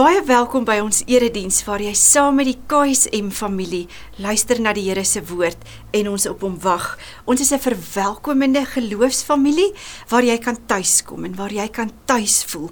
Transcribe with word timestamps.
Baie 0.00 0.22
welkom 0.24 0.62
by 0.64 0.78
ons 0.80 1.02
erediens 1.12 1.58
waar 1.66 1.82
jy 1.84 1.90
saam 1.98 2.38
met 2.40 2.46
die 2.48 2.56
KSM 2.70 3.26
familie 3.36 3.82
luister 4.24 4.56
na 4.56 4.72
die 4.72 4.86
Here 4.86 5.02
se 5.04 5.20
woord 5.28 5.60
en 5.92 6.08
ons 6.08 6.24
op 6.30 6.40
hom 6.46 6.54
wag. 6.62 6.94
Ons 7.28 7.42
is 7.44 7.52
'n 7.52 7.60
verwelkomende 7.60 8.64
geloofsfamilie 8.64 9.74
waar 10.08 10.24
jy 10.24 10.38
kan 10.38 10.56
tuiskom 10.66 11.24
en 11.24 11.36
waar 11.36 11.52
jy 11.52 11.68
kan 11.68 11.92
tuis 12.06 12.44
voel. 12.44 12.70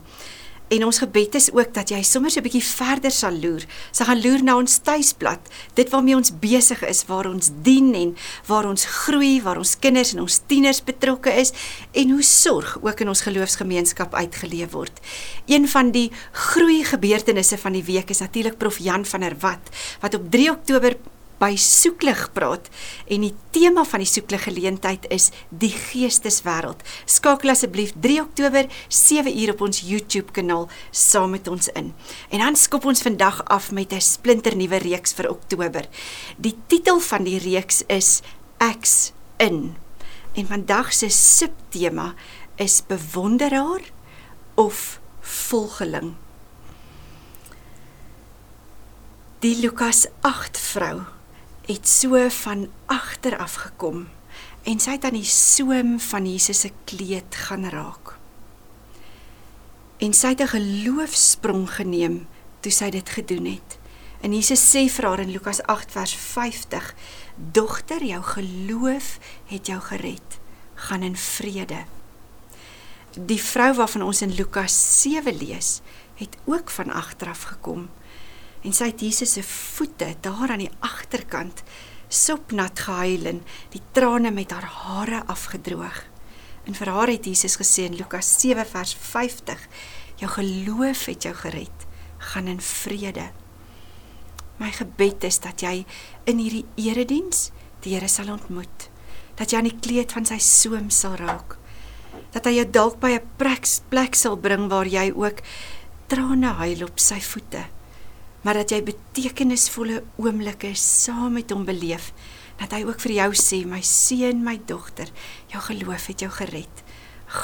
En 0.68 0.84
ons 0.84 0.98
gebed 1.00 1.34
is 1.38 1.48
ook 1.52 1.72
dat 1.72 1.88
jy 1.88 2.02
sommer 2.04 2.30
so 2.30 2.40
'n 2.40 2.44
bietjie 2.44 2.64
verder 2.64 3.10
sal 3.10 3.32
loer. 3.32 3.64
Sal 3.90 4.06
gaan 4.06 4.20
loer 4.20 4.42
na 4.42 4.56
ons 4.56 4.78
tuisblad, 4.78 5.40
dit 5.74 5.88
waarmee 5.90 6.16
ons 6.16 6.32
besig 6.38 6.82
is, 6.84 7.04
waar 7.06 7.26
ons 7.26 7.50
dien 7.62 7.94
en 7.94 8.16
waar 8.46 8.66
ons 8.68 8.84
groei, 8.84 9.42
waar 9.42 9.56
ons 9.56 9.78
kinders 9.78 10.12
en 10.12 10.20
ons 10.20 10.40
tieners 10.46 10.84
betrokke 10.84 11.32
is 11.32 11.52
en 11.92 12.10
hoe 12.10 12.22
sorg 12.22 12.78
ook 12.82 13.00
in 13.00 13.08
ons 13.08 13.20
geloofsgemeenskap 13.20 14.14
uitgeleef 14.14 14.70
word. 14.70 15.00
Een 15.46 15.68
van 15.68 15.90
die 15.90 16.10
groei 16.32 16.84
gebeurtenisse 16.84 17.58
van 17.58 17.72
die 17.72 17.84
week 17.84 18.10
is 18.10 18.20
natuurlik 18.20 18.58
Prof 18.58 18.78
Jan 18.78 19.04
van 19.04 19.20
der 19.20 19.36
Walt 19.40 19.68
wat 20.00 20.14
op 20.14 20.30
3 20.30 20.50
Oktober 20.50 20.96
by 21.38 21.54
soeklig 21.60 22.24
praat 22.34 22.68
en 23.06 23.24
die 23.24 23.34
tema 23.54 23.84
van 23.86 24.02
die 24.02 24.10
soeklig 24.10 24.44
geleentheid 24.48 25.06
is 25.14 25.30
die 25.48 25.70
geesteswêreld. 25.72 26.82
Skakel 27.06 27.52
asseblief 27.54 27.94
3 28.02 28.20
Oktober 28.24 28.68
7 28.88 29.32
uur 29.32 29.54
op 29.54 29.64
ons 29.68 29.82
YouTube 29.86 30.34
kanaal 30.36 30.68
saam 30.90 31.36
met 31.36 31.48
ons 31.48 31.70
in. 31.78 31.92
En 32.30 32.42
dan 32.42 32.58
skop 32.58 32.88
ons 32.90 33.02
vandag 33.02 33.44
af 33.46 33.70
met 33.72 33.92
'n 33.92 34.00
splinternuwe 34.00 34.78
reeks 34.78 35.12
vir 35.12 35.30
Oktober. 35.30 35.86
Die 36.36 36.56
titel 36.66 37.00
van 37.00 37.24
die 37.24 37.38
reeks 37.38 37.82
is 37.86 38.20
Ek's 38.58 39.12
in. 39.36 39.76
En 40.34 40.46
vandag 40.46 40.92
se 40.92 41.08
subtema 41.08 42.14
is 42.56 42.82
bewonderaar 42.86 43.80
of 44.54 45.00
volgeling. 45.20 46.14
Die 49.38 49.56
Lukas 49.60 50.06
8 50.20 50.58
vrou 50.58 51.17
het 51.68 51.88
so 51.88 52.16
van 52.28 52.68
agter 52.86 53.36
af 53.36 53.54
gekom 53.68 54.06
en 54.64 54.80
sy 54.80 54.94
het 54.96 55.04
aan 55.04 55.18
die 55.18 55.28
soem 55.28 55.98
van 56.00 56.24
Jesus 56.24 56.62
se 56.64 56.70
kleed 56.88 57.36
gaan 57.44 57.68
raak. 57.68 58.14
En 60.00 60.14
sy 60.14 60.32
het 60.32 60.40
'n 60.40 60.54
geloofsprong 60.56 61.68
geneem 61.70 62.26
toe 62.60 62.72
sy 62.72 62.90
dit 62.90 63.08
gedoen 63.08 63.44
het. 63.44 63.78
En 64.20 64.32
Jesus 64.32 64.60
sê 64.60 64.88
vir 64.88 65.04
haar 65.04 65.20
in 65.20 65.30
Lukas 65.30 65.62
8 65.62 65.92
vers 65.92 66.14
50: 66.14 66.94
"Dogter, 67.36 68.04
jou 68.04 68.22
geloof 68.22 69.18
het 69.46 69.66
jou 69.66 69.80
gered. 69.80 70.38
Gaan 70.74 71.02
in 71.02 71.16
vrede." 71.16 71.84
Die 73.18 73.42
vrou 73.42 73.74
waarvan 73.74 74.02
ons 74.02 74.22
in 74.22 74.34
Lukas 74.34 75.02
7 75.02 75.36
lees, 75.36 75.80
het 76.14 76.36
ook 76.44 76.70
van 76.70 76.92
agter 76.92 77.28
af 77.28 77.42
gekom 77.42 77.88
en 78.68 78.74
sy 78.76 78.90
het 78.90 79.00
Jesus 79.00 79.30
se 79.38 79.42
voete 79.48 80.10
daar 80.20 80.50
aan 80.52 80.60
die 80.60 80.72
agterkant 80.84 81.62
sopnat 82.12 82.82
gehuil 82.84 83.24
en 83.30 83.38
die 83.72 83.80
trane 83.96 84.28
met 84.32 84.52
haar 84.52 84.66
hare 84.68 85.22
afgedroog. 85.32 86.02
En 86.68 86.76
vir 86.76 86.90
haar 86.92 87.08
het 87.08 87.24
Jesus 87.24 87.56
gesê 87.56 87.86
in 87.88 87.96
Lukas 87.96 88.28
7 88.42 88.66
vers 88.68 88.92
50: 89.00 89.62
"Jou 90.20 90.30
geloof 90.30 91.06
het 91.06 91.22
jou 91.22 91.34
gered. 91.34 91.86
Gaan 92.18 92.46
in 92.46 92.60
vrede." 92.60 93.30
My 94.58 94.70
gebed 94.72 95.24
is 95.24 95.38
dat 95.38 95.60
jy 95.60 95.86
in 96.24 96.38
hierdie 96.38 96.66
erediens 96.76 97.50
die 97.80 97.94
Here 97.94 98.08
sal 98.08 98.28
ontmoet. 98.32 98.90
Dat 99.34 99.50
jy 99.50 99.58
aan 99.58 99.70
die 99.70 99.80
kleed 99.80 100.12
van 100.12 100.26
sy 100.26 100.38
soem 100.38 100.90
sal 100.90 101.14
raak. 101.16 101.56
Dat 102.32 102.44
hy 102.44 102.52
jou 102.52 102.70
dalk 102.70 103.00
by 103.00 103.16
'n 103.16 103.28
plek 103.88 104.14
sal 104.14 104.36
bring 104.36 104.68
waar 104.68 104.86
jy 104.86 105.12
ook 105.14 105.40
trane 106.06 106.52
huil 106.52 106.84
op 106.84 106.98
sy 106.98 107.20
voete 107.20 107.77
maar 108.42 108.60
dat 108.60 108.72
jy 108.72 108.82
betekenisvolle 108.86 110.02
oomblikke 110.20 110.70
saam 110.78 111.38
met 111.38 111.50
hom 111.54 111.64
beleef 111.68 112.12
dat 112.58 112.74
hy 112.74 112.82
ook 112.86 113.00
vir 113.06 113.14
jou 113.20 113.28
sê 113.38 113.62
my 113.66 113.80
seun 113.86 114.42
my 114.46 114.56
dogter 114.66 115.10
jou 115.52 115.62
geloof 115.68 116.08
het 116.10 116.24
jou 116.26 116.30
gered. 116.40 116.84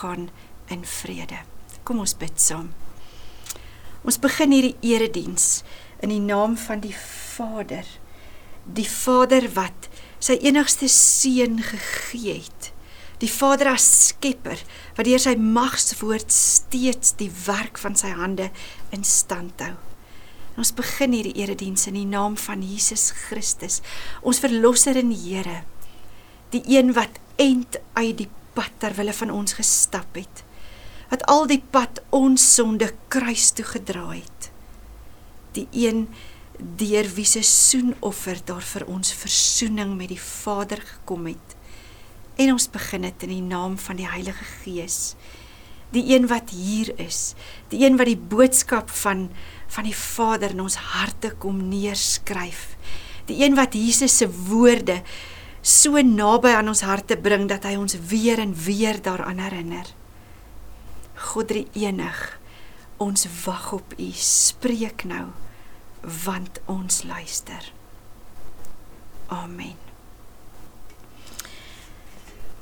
Gaan 0.01 0.31
in 0.73 0.83
vrede. 0.89 1.45
Kom 1.85 2.01
ons 2.03 2.17
bid 2.19 2.41
saam. 2.41 2.73
Ons 4.05 4.19
begin 4.21 4.53
hierdie 4.53 4.95
erediens 4.95 5.63
in 6.03 6.13
die 6.13 6.23
naam 6.23 6.57
van 6.61 6.83
die 6.85 6.95
Vader. 6.97 7.87
Die 8.65 8.89
Vader 8.89 9.47
wat 9.55 9.89
sy 10.25 10.39
enigste 10.43 10.89
seun 10.91 11.61
gegee 11.63 12.41
het. 12.41 12.71
Die 13.23 13.31
Vader 13.31 13.75
as 13.77 13.87
skepper 14.09 14.59
wat 14.97 15.07
deur 15.07 15.23
sy 15.23 15.37
magswoord 15.39 16.33
steeds 16.35 17.15
die 17.21 17.31
werk 17.47 17.79
van 17.81 17.97
sy 17.97 18.11
hande 18.17 18.51
in 18.93 19.07
stand 19.07 19.63
hou 19.63 19.77
En 20.55 20.63
ons 20.63 20.75
begin 20.75 21.15
hierdie 21.17 21.35
erediens 21.43 21.89
in 21.91 21.97
die 21.99 22.07
naam 22.07 22.37
van 22.39 22.63
Jesus 22.63 23.11
Christus, 23.27 23.81
ons 24.23 24.39
verlosser 24.43 24.99
en 25.01 25.11
Here, 25.11 25.63
die 26.55 26.63
een 26.71 26.93
wat 26.95 27.19
end 27.43 27.81
uit 27.99 28.17
die 28.23 28.31
pad 28.55 28.71
ter 28.79 28.95
wille 28.95 29.15
van 29.19 29.33
ons 29.35 29.57
gestap 29.59 30.15
het, 30.15 30.45
wat 31.11 31.27
al 31.31 31.49
die 31.51 31.63
pad 31.75 32.01
ons 32.15 32.45
sonde 32.55 32.93
kruis 33.11 33.51
toe 33.55 33.67
gedra 33.67 34.07
het. 34.13 34.51
Die 35.59 35.67
een 35.75 36.07
deur 36.59 37.09
wie 37.17 37.27
se 37.27 37.43
soenoffer 37.43 38.39
daar 38.47 38.63
vir 38.63 38.87
ons 38.91 39.11
versoening 39.19 39.97
met 39.99 40.13
die 40.15 40.23
Vader 40.23 40.79
gekom 40.87 41.27
het. 41.33 41.57
En 42.39 42.55
ons 42.55 42.69
begin 42.71 43.07
dit 43.07 43.27
in 43.27 43.35
die 43.35 43.47
naam 43.47 43.75
van 43.79 43.99
die 43.99 44.09
Heilige 44.09 44.47
Gees, 44.63 45.15
die 45.94 46.05
een 46.15 46.27
wat 46.31 46.50
hier 46.50 46.93
is, 47.00 47.34
die 47.71 47.84
een 47.87 47.99
wat 48.00 48.10
die 48.10 48.19
boodskap 48.19 48.91
van 49.03 49.28
van 49.75 49.87
die 49.88 49.97
Vader 49.97 50.53
in 50.55 50.60
ons 50.62 50.77
harte 50.93 51.32
kom 51.43 51.56
neerskryf. 51.66 52.77
Die 53.27 53.41
een 53.43 53.56
wat 53.59 53.75
Jesus 53.75 54.16
se 54.21 54.28
woorde 54.28 55.00
so 55.65 55.99
naby 56.05 56.53
aan 56.55 56.69
ons 56.71 56.84
harte 56.84 57.16
bring 57.16 57.49
dat 57.50 57.65
hy 57.66 57.75
ons 57.81 57.97
weer 58.10 58.38
en 58.38 58.53
weer 58.66 59.00
daaraan 59.03 59.41
herinner. 59.43 59.88
God 61.32 61.49
drie 61.50 61.66
enig, 61.72 62.21
ons 63.03 63.26
wag 63.47 63.72
op 63.81 63.97
U. 63.99 64.11
Spreek 64.12 65.09
nou 65.09 65.31
want 66.05 66.61
ons 66.69 67.03
luister. 67.09 67.72
Amen. 69.32 69.84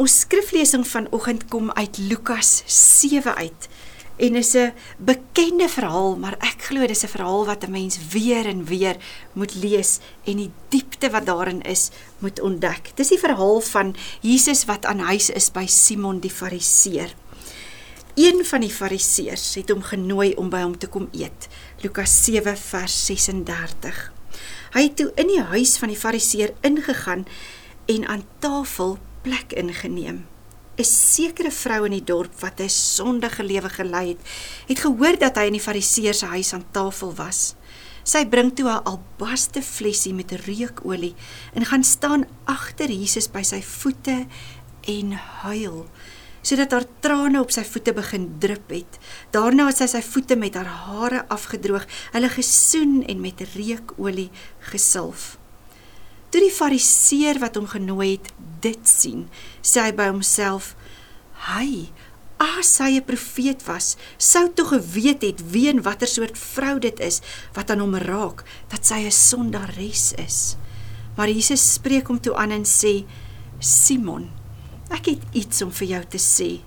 Ons 0.01 0.23
skriflesing 0.23 0.87
vanoggend 0.89 1.43
kom 1.53 1.69
uit 1.77 1.99
Lukas 2.09 2.63
7 2.67 3.35
uit 3.37 3.69
en 4.17 4.37
is 4.37 4.55
'n 4.55 4.73
bekende 4.99 5.69
verhaal, 5.69 6.17
maar 6.17 6.37
ek 6.41 6.63
glo 6.69 6.87
dis 6.87 7.05
'n 7.05 7.09
verhaal 7.09 7.45
wat 7.45 7.65
'n 7.65 7.71
mens 7.71 7.99
weer 8.13 8.47
en 8.47 8.65
weer 8.65 8.97
moet 9.33 9.55
lees 9.55 9.99
en 10.25 10.37
die 10.37 10.51
diepte 10.69 11.11
wat 11.11 11.27
daarin 11.27 11.63
is 11.63 11.91
moet 12.19 12.41
ontdek. 12.41 12.93
Dis 12.95 13.09
die 13.09 13.19
verhaal 13.19 13.61
van 13.61 13.95
Jesus 14.21 14.65
wat 14.65 14.85
aan 14.85 14.99
huis 14.99 15.31
is 15.31 15.51
by 15.51 15.67
Simon 15.67 16.21
die 16.21 16.31
Fariseer. 16.31 17.15
Een 18.15 18.45
van 18.45 18.61
die 18.61 18.71
Fariseërs 18.71 19.55
het 19.55 19.69
hom 19.71 19.83
genooi 19.83 20.35
om 20.35 20.49
by 20.51 20.63
hom 20.63 20.79
te 20.79 20.87
kom 20.87 21.09
eet. 21.13 21.49
Lukas 21.83 22.25
7 22.25 22.57
vers 22.57 23.07
36. 23.07 24.13
Hy 24.73 24.83
het 24.83 24.97
toe 24.97 25.13
in 25.15 25.27
die 25.27 25.43
huis 25.43 25.77
van 25.77 25.89
die 25.89 25.99
Fariseer 25.99 26.53
ingegaan 26.61 27.27
en 27.87 28.07
aan 28.07 28.25
tafel 28.39 28.99
plek 29.23 29.53
ingeneem. 29.53 30.27
'n 30.79 30.85
sekere 30.85 31.51
vrou 31.51 31.85
in 31.85 31.93
die 31.93 32.05
dorp 32.05 32.33
wat 32.41 32.61
'n 32.61 32.69
sondige 32.69 33.45
lewe 33.45 33.69
gelei 33.69 34.09
het, 34.09 34.23
het 34.67 34.79
gehoor 34.79 35.19
dat 35.19 35.37
hy 35.37 35.45
in 35.47 35.59
die 35.59 35.61
Fariseer 35.61 36.15
se 36.15 36.27
huis 36.27 36.53
aan 36.53 36.65
tafel 36.71 37.15
was. 37.15 37.55
Sy 38.05 38.25
bring 38.27 38.55
toe 38.55 38.69
'n 38.69 38.85
albaste 38.85 39.63
flesie 39.63 40.15
met 40.15 40.33
reukolie 40.33 41.15
en 41.55 41.65
gaan 41.65 41.85
staan 41.85 42.27
agter 42.45 42.91
Jesus 42.91 43.29
by 43.31 43.43
sy 43.43 43.63
voete 43.63 44.27
en 44.81 45.13
huil 45.13 45.87
sodat 46.43 46.73
haar 46.73 46.87
trane 47.01 47.41
op 47.41 47.53
sy 47.55 47.63
voete 47.63 47.93
begin 47.93 48.39
drup 48.39 48.71
het. 48.71 48.99
Daarna 49.31 49.67
het 49.67 49.77
sy 49.77 49.87
sy 49.87 50.03
voete 50.03 50.37
met 50.37 50.55
haar 50.55 50.67
hare 50.67 51.29
afgedroog, 51.29 51.87
hulle 52.13 52.29
gesoen 52.29 53.05
en 53.07 53.21
met 53.21 53.41
reukolie 53.55 54.31
gesalf. 54.59 55.39
Toe 56.33 56.41
die 56.41 56.55
fariseer 56.55 57.37
wat 57.43 57.59
hom 57.59 57.67
genooi 57.69 58.15
het 58.15 58.31
dit 58.65 58.89
sien, 58.89 59.27
sê 59.61 59.83
hy 59.85 59.93
by 59.99 60.07
homself: 60.09 60.73
"Hy, 61.45 61.93
as 62.41 62.79
hy 62.81 62.97
'n 62.97 63.05
profeet 63.05 63.61
was, 63.69 63.97
sou 64.17 64.49
tog 64.49 64.73
geweet 64.73 65.23
het 65.23 65.43
wie 65.53 65.69
en 65.69 65.83
watter 65.83 66.09
soort 66.09 66.39
vrou 66.39 66.79
dit 66.81 67.01
is 67.01 67.21
wat 67.53 67.71
aan 67.71 67.85
hom 67.85 67.97
raak, 67.97 68.45
dat 68.73 68.87
sy 68.87 69.05
'n 69.05 69.13
sondares 69.13 70.15
is." 70.17 70.57
Maar 71.17 71.29
Jesus 71.29 71.73
spreek 71.75 72.09
hom 72.09 72.21
toe 72.21 72.35
aan 72.35 72.51
en 72.51 72.65
sê: 72.65 73.05
"Simon, 73.61 74.31
ek 74.91 75.07
het 75.07 75.23
iets 75.33 75.63
om 75.63 75.71
vir 75.71 75.89
jou 75.89 76.05
te 76.05 76.19
sê." 76.19 76.61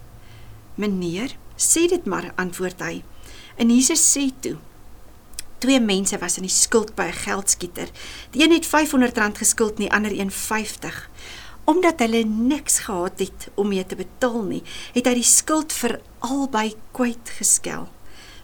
"Meneer, 0.77 1.38
sê 1.57 1.89
dit 1.89 2.06
maar," 2.06 2.33
antwoord 2.38 2.79
hy. 2.81 3.03
En 3.57 3.69
Jesus 3.69 4.13
sê 4.13 4.31
toe: 4.41 4.57
Twee 5.65 5.81
mense 5.81 6.19
was 6.21 6.35
in 6.38 6.45
die 6.45 6.53
skuld 6.53 6.91
by 6.94 7.07
'n 7.09 7.21
geldskieter. 7.25 7.89
Die 8.31 8.44
een 8.44 8.51
het 8.51 8.67
R500 8.67 9.38
geskuld 9.38 9.77
die 9.77 9.91
ander 9.91 10.12
150. 10.12 11.09
Omdat 11.63 12.00
hulle 12.00 12.23
niks 12.23 12.79
gehad 12.79 13.19
het 13.19 13.50
om 13.56 13.67
mee 13.67 13.85
te 13.85 13.95
betaal 13.95 14.41
nie, 14.41 14.63
het 14.94 15.06
hy 15.07 15.13
die 15.13 15.23
skuld 15.23 15.73
vir 15.73 16.01
albei 16.19 16.75
kwyt 16.91 17.29
geskel. 17.39 17.88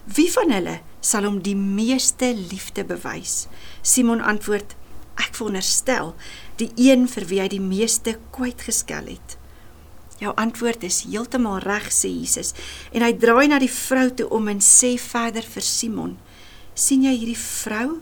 Wie 0.04 0.32
van 0.32 0.50
hulle 0.50 0.80
sal 1.00 1.22
hom 1.24 1.42
die 1.42 1.54
meeste 1.54 2.34
liefde 2.34 2.84
bewys. 2.84 3.46
Simon 3.82 4.20
antwoord: 4.20 4.74
Ek 5.14 5.34
veronderstel 5.34 6.14
die 6.56 6.72
een 6.76 7.08
vir 7.08 7.24
wie 7.24 7.40
hy 7.40 7.48
die 7.48 7.60
meeste 7.60 8.18
kwyt 8.30 8.62
geskel 8.62 9.06
het. 9.06 9.38
Jou 10.18 10.34
antwoord 10.34 10.82
is 10.82 11.04
heeltemal 11.06 11.58
reg, 11.58 11.92
sê 11.92 12.08
Jesus, 12.08 12.52
en 12.92 13.02
hy 13.02 13.12
draai 13.12 13.46
na 13.46 13.58
die 13.58 13.70
vrou 13.70 14.10
toe 14.10 14.28
om 14.28 14.48
en 14.48 14.58
sê 14.60 14.98
verder 14.98 15.42
vir 15.42 15.62
Simon: 15.62 16.18
"Sien 16.74 17.02
jy 17.04 17.16
hierdie 17.16 17.38
vrou? 17.38 18.00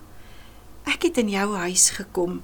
Ek 0.87 1.03
het 1.03 1.19
in 1.19 1.29
jou 1.29 1.57
huis 1.57 1.91
gekom 1.91 2.43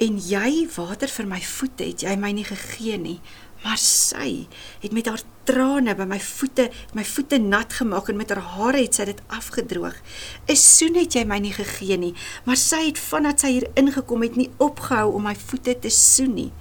en 0.00 0.16
jy 0.16 0.64
water 0.76 1.08
vir 1.12 1.26
my 1.28 1.40
voete 1.44 1.84
het 1.90 2.04
jy 2.06 2.14
my 2.16 2.30
nie 2.32 2.46
gegee 2.48 2.96
nie, 2.96 3.18
maar 3.64 3.76
sy 3.76 4.46
het 4.80 4.94
met 4.96 5.10
haar 5.10 5.20
trane 5.44 5.92
by 5.98 6.06
my 6.08 6.18
voete, 6.22 6.70
my 6.96 7.04
voete 7.04 7.36
nat 7.42 7.74
gemaak 7.80 8.08
en 8.08 8.16
met 8.16 8.32
haar 8.32 8.40
hare 8.54 8.80
het 8.80 8.96
sy 8.96 9.04
dit 9.10 9.20
afgedroog. 9.28 9.96
'n 10.48 10.56
Soen 10.56 10.96
het 10.96 11.14
jy 11.14 11.24
my 11.24 11.38
nie 11.38 11.52
gegee 11.52 11.98
nie, 11.98 12.14
maar 12.46 12.56
sy 12.56 12.86
het 12.86 12.98
vandat 12.98 13.40
sy 13.40 13.52
hier 13.58 13.68
ingekom 13.76 14.22
het 14.22 14.36
nie 14.36 14.50
opgehou 14.58 15.12
om 15.12 15.28
my 15.28 15.34
voete 15.36 15.76
te 15.78 15.90
soen 15.90 16.34
nie. 16.34 16.52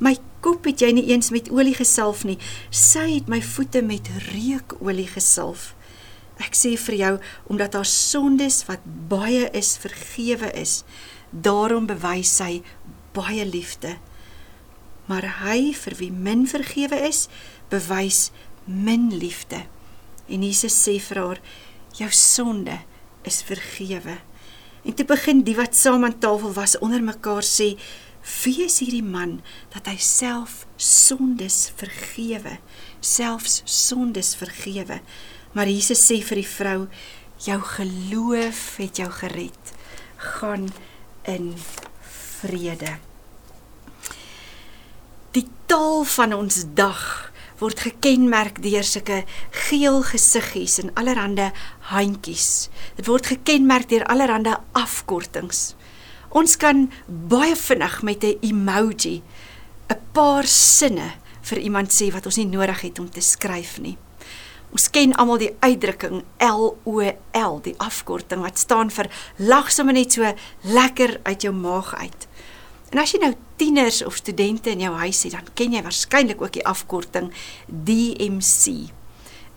My 0.00 0.16
kop 0.40 0.64
het 0.64 0.80
jy 0.80 0.92
nie 0.92 1.10
eens 1.12 1.30
met 1.30 1.50
olie 1.50 1.74
gesalf 1.74 2.24
nie. 2.24 2.38
Sy 2.70 3.14
het 3.14 3.28
my 3.28 3.42
voete 3.42 3.82
met 3.82 4.08
reukolie 4.32 5.06
gesalf. 5.06 5.77
Ek 6.38 6.54
sê 6.54 6.76
vir 6.78 6.94
jou 6.94 7.14
omdat 7.50 7.74
haar 7.74 7.88
sondes 7.88 8.64
wat 8.68 8.84
baie 9.10 9.48
is 9.52 9.76
vergewe 9.80 10.52
is, 10.54 10.84
daarom 11.30 11.86
bewys 11.86 12.36
sy 12.38 12.62
baie 13.12 13.44
liefde 13.44 13.98
maar 15.08 15.24
hy 15.40 15.72
vir 15.72 15.96
wie 15.98 16.10
min 16.12 16.44
vergewe 16.48 17.00
is, 17.08 17.26
bewys 17.72 18.28
min 18.68 19.08
liefde. 19.16 19.64
En 20.28 20.44
Jesus 20.44 20.76
sê 20.76 20.98
vir 21.00 21.20
haar: 21.22 21.40
"Jou 21.96 22.10
sonde 22.12 22.78
is 23.24 23.42
vergewe." 23.42 24.18
En 24.84 24.94
toe 24.94 25.04
begin 25.04 25.42
die 25.42 25.56
wat 25.56 25.76
saam 25.76 26.04
aan 26.04 26.18
tafel 26.18 26.52
was 26.52 26.78
onder 26.78 27.02
mekaar 27.02 27.42
sê: 27.42 27.78
"Wie 28.44 28.64
is 28.64 28.78
hierdie 28.78 29.02
man 29.02 29.40
dat 29.72 29.86
hy 29.86 29.96
self 29.96 30.66
sondes 30.76 31.72
vergewe, 31.76 32.58
selfs 33.00 33.62
sondes 33.64 34.36
vergewe?" 34.36 35.00
Maar 35.52 35.68
Jesus 35.68 36.04
sê 36.06 36.20
vir 36.22 36.42
die 36.42 36.46
vrou: 36.46 36.88
"Jou 37.38 37.60
geloof 37.60 38.76
het 38.76 38.96
jou 38.96 39.10
gered. 39.10 39.74
Gaan 40.16 40.68
in 41.24 41.54
vrede." 42.40 42.98
Die 45.32 45.48
taal 45.66 46.04
van 46.04 46.32
ons 46.32 46.64
dag 46.74 47.32
word 47.58 47.80
gekenmerk 47.80 48.62
deur 48.62 48.86
sulke 48.86 49.24
geel 49.66 50.02
gesiggies 50.02 50.78
en 50.78 50.92
allerlei 50.94 51.50
handjies. 51.90 52.68
Dit 52.96 53.06
word 53.06 53.26
gekenmerk 53.26 53.88
deur 53.88 54.06
allerlei 54.06 54.56
afkortings. 54.72 55.74
Ons 56.30 56.56
kan 56.56 56.90
baie 57.06 57.56
vinnig 57.56 58.02
met 58.02 58.24
'n 58.24 58.38
emoji 58.42 59.22
'n 59.88 60.00
paar 60.12 60.46
sinne 60.46 61.12
vir 61.42 61.58
iemand 61.58 61.90
sê 61.92 62.12
wat 62.12 62.26
ons 62.26 62.36
nie 62.36 62.46
nodig 62.46 62.80
het 62.80 62.98
om 62.98 63.10
te 63.10 63.20
skryf 63.20 63.78
nie. 63.80 63.96
Ons 64.68 64.90
ken 64.92 65.14
almal 65.16 65.40
die 65.40 65.54
uitdrukking 65.64 66.22
LOL, 66.44 67.60
die 67.64 67.76
afkorting 67.80 68.42
wat 68.44 68.60
staan 68.60 68.92
vir 68.92 69.08
lag 69.40 69.70
sommer 69.72 69.96
net 69.96 70.12
so 70.12 70.28
lekker 70.68 71.18
uit 71.24 71.46
jou 71.46 71.54
maag 71.56 71.94
uit. 71.96 72.28
En 72.92 73.00
as 73.02 73.12
jy 73.12 73.20
nou 73.20 73.32
tieners 73.60 74.02
of 74.04 74.16
studente 74.16 74.72
in 74.72 74.84
jou 74.84 74.94
huis 75.00 75.22
het, 75.24 75.34
dan 75.36 75.48
ken 75.56 75.74
jy 75.76 75.82
waarskynlik 75.84 76.40
ook 76.44 76.54
die 76.56 76.66
afkorting 76.68 77.32
DMC. 77.66 78.88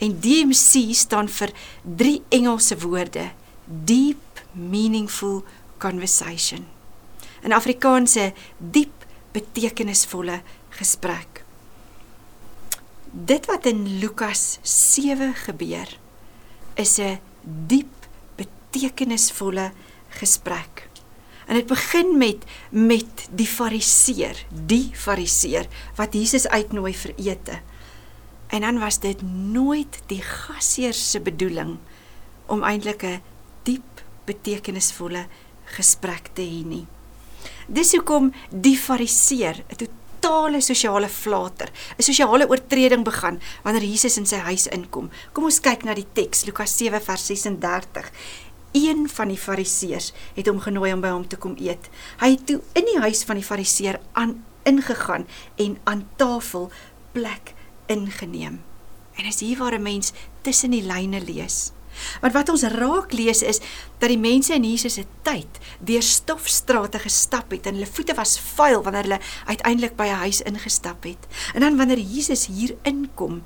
En 0.01 0.17
DMC 0.19 0.95
staan 0.97 1.29
vir 1.29 1.53
drie 1.83 2.19
Engelse 2.33 2.79
woorde: 2.81 3.29
deep 3.65 4.43
meaningful 4.51 5.43
conversation. 5.79 6.67
In 7.43 7.53
Afrikaans 7.53 8.15
'n 8.15 8.33
diep 8.57 9.05
betekenisvolle 9.31 10.41
gesprek. 10.69 11.30
Dit 13.11 13.45
wat 13.51 13.65
in 13.67 13.99
Lukas 13.99 14.59
7 14.63 15.33
gebeur, 15.35 15.99
is 16.79 16.97
'n 16.97 17.19
diep 17.43 18.07
betekenisvolle 18.35 19.71
gesprek. 20.09 20.87
En 21.47 21.55
dit 21.55 21.65
begin 21.67 22.17
met 22.17 22.43
met 22.69 23.27
die 23.31 23.47
fariseer, 23.47 24.45
die 24.65 24.91
fariseer 24.93 25.67
wat 25.95 26.13
Jesus 26.13 26.47
uitnooi 26.47 26.93
vir 26.95 27.13
ete. 27.17 27.59
En 28.47 28.61
dan 28.61 28.79
was 28.79 28.99
dit 28.99 29.21
nooit 29.51 29.99
die 30.07 30.21
gasheer 30.21 30.93
se 30.93 31.19
bedoeling 31.19 31.77
om 32.45 32.63
eintlik 32.63 33.03
'n 33.03 33.21
diep 33.63 34.03
betekenisvolle 34.25 35.27
gesprek 35.65 36.29
te 36.33 36.41
hê 36.41 36.63
nie. 36.65 36.87
Dis 37.67 37.91
hoekom 37.91 38.33
die 38.49 38.77
fariseer 38.77 39.63
'n 39.67 39.75
totale 40.21 40.61
sosiale 40.61 41.09
flater, 41.09 41.69
'n 41.97 42.03
sosiale 42.03 42.47
oortreding 42.47 43.03
begaan 43.03 43.41
wanneer 43.63 43.83
Jesus 43.83 44.17
in 44.17 44.25
sy 44.25 44.37
huis 44.37 44.67
inkom. 44.67 45.09
Kom 45.33 45.43
ons 45.43 45.59
kyk 45.59 45.83
na 45.83 45.93
die 45.93 46.07
teks 46.13 46.45
Lukas 46.45 46.77
7 46.77 47.01
vers 47.01 47.25
36 47.25 48.11
een 48.71 49.09
van 49.09 49.27
die 49.27 49.37
fariseërs 49.37 50.13
het 50.35 50.47
hom 50.47 50.59
genooi 50.59 50.93
om 50.93 51.01
by 51.01 51.11
hom 51.11 51.27
te 51.27 51.37
kom 51.37 51.55
eet. 51.59 51.89
Hy 52.21 52.29
het 52.35 52.45
toe 52.47 52.61
in 52.73 52.85
die 52.87 52.99
huis 52.99 53.23
van 53.27 53.35
die 53.35 53.45
fariseer 53.45 53.99
aan 54.13 54.45
ingegaan 54.63 55.27
en 55.55 55.77
aan 55.83 56.07
tafel 56.15 56.71
plek 57.11 57.53
ingeneem. 57.85 58.61
En 59.15 59.25
is 59.25 59.39
hier 59.39 59.57
waar 59.57 59.75
'n 59.75 59.81
mens 59.81 60.13
tussen 60.41 60.71
die 60.71 60.83
lyne 60.83 61.21
lees. 61.21 61.71
Want 62.21 62.33
wat 62.33 62.49
ons 62.49 62.63
raak 62.63 63.13
lees 63.13 63.41
is 63.41 63.59
dat 63.99 64.09
die 64.09 64.19
mense 64.19 64.53
in 64.53 64.65
Jesus 64.65 64.93
se 64.99 65.05
tyd 65.25 65.59
deur 65.79 66.03
stofstrate 66.05 66.99
gestap 66.99 67.51
het 67.51 67.67
en 67.67 67.77
hulle 67.77 67.89
voete 67.89 68.15
was 68.17 68.37
vuil 68.55 68.83
wanneer 68.83 69.09
hulle 69.09 69.19
uiteindelik 69.45 69.95
by 69.95 70.07
'n 70.07 70.23
huis 70.25 70.41
ingestap 70.41 71.03
het. 71.03 71.27
En 71.53 71.61
dan 71.61 71.77
wanneer 71.77 71.99
Jesus 71.99 72.45
hier 72.47 72.75
inkom, 72.83 73.43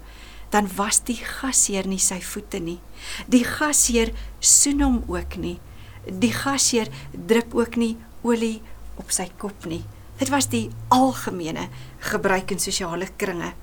dan 0.49 0.69
was 0.75 1.01
die 1.03 1.19
gasheer 1.19 1.87
nie 1.87 1.99
sy 1.99 2.21
voete 2.21 2.59
nie. 2.59 2.79
Die 3.27 3.43
gasheer 3.43 4.13
soen 4.39 4.81
hom 4.81 5.03
ook 5.07 5.35
nie. 5.37 5.59
Die 6.05 6.33
gasheer 6.33 6.87
drup 7.11 7.55
ook 7.55 7.75
nie 7.75 7.97
olie 8.21 8.61
op 8.95 9.11
sy 9.11 9.27
kop 9.37 9.65
nie. 9.65 9.83
Dit 10.19 10.31
was 10.31 10.47
die 10.47 10.69
algemene 10.87 11.67
gebruik 11.99 12.51
in 12.51 12.59
sosiale 12.59 13.07
kringe. 13.17 13.53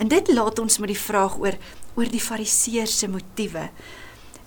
En 0.00 0.08
dit 0.08 0.32
laat 0.32 0.58
ons 0.58 0.78
met 0.80 0.88
die 0.88 0.98
vraag 0.98 1.36
oor 1.38 1.58
oor 1.98 2.08
die 2.08 2.22
fariseer 2.22 2.88
se 2.88 3.08
motiewe. 3.10 3.66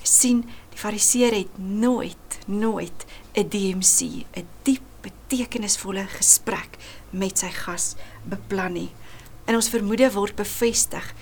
Sien 0.03 0.43
die 0.73 0.79
fariseer 0.79 1.33
het 1.33 1.57
nooit 1.57 2.17
nooit 2.45 3.05
'n 3.33 3.49
DMC, 3.49 4.25
'n 4.35 4.47
diep 4.63 4.81
betekenisvolle 5.01 6.07
gesprek 6.07 6.77
met 7.09 7.37
sy 7.37 7.49
gas 7.49 7.95
beplan 8.23 8.73
nie. 8.73 8.91
En 9.45 9.55
ons 9.55 9.69
vermoede 9.69 10.11
word 10.11 10.35
bevestig 10.35 11.13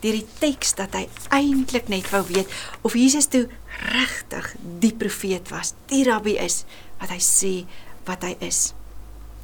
deur 0.00 0.12
die 0.12 0.26
teks 0.40 0.74
dat 0.74 0.94
hy 0.96 1.08
eintlik 1.28 1.88
net 1.88 2.10
wou 2.10 2.24
weet 2.28 2.48
of 2.80 2.94
Jesus 2.94 3.26
toe 3.26 3.48
regtig 3.92 4.54
die 4.80 4.94
profeet 4.94 5.48
was, 5.48 5.74
die 5.86 6.04
rabbi 6.04 6.36
is 6.40 6.64
wat 7.00 7.10
hy 7.10 7.20
sê 7.20 7.66
wat 8.04 8.22
hy 8.22 8.36
is. 8.40 8.72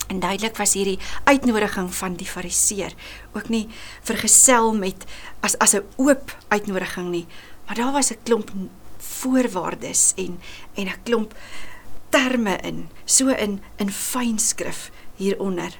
En 0.08 0.20
duidelik 0.20 0.56
was 0.56 0.74
hierdie 0.78 0.98
uitnodiging 1.24 1.94
van 1.94 2.14
die 2.14 2.26
fariseer 2.26 2.94
ook 3.32 3.48
nie 3.48 3.68
vergesel 4.02 4.72
met 4.74 5.04
as 5.40 5.58
as 5.58 5.74
'n 5.74 5.84
oop 5.96 6.36
uitnodiging 6.48 7.10
nie, 7.10 7.26
maar 7.66 7.76
daar 7.76 7.92
was 7.92 8.10
'n 8.10 8.22
klomp 8.22 8.50
voorwaardes 9.06 10.12
en 10.16 10.40
en 10.74 10.86
'n 10.86 11.02
klomp 11.02 11.34
terme 12.08 12.56
in, 12.62 12.88
so 13.04 13.28
in 13.28 13.60
in 13.76 13.90
fyn 13.90 14.38
skrif 14.38 14.90
hieronder. 15.16 15.72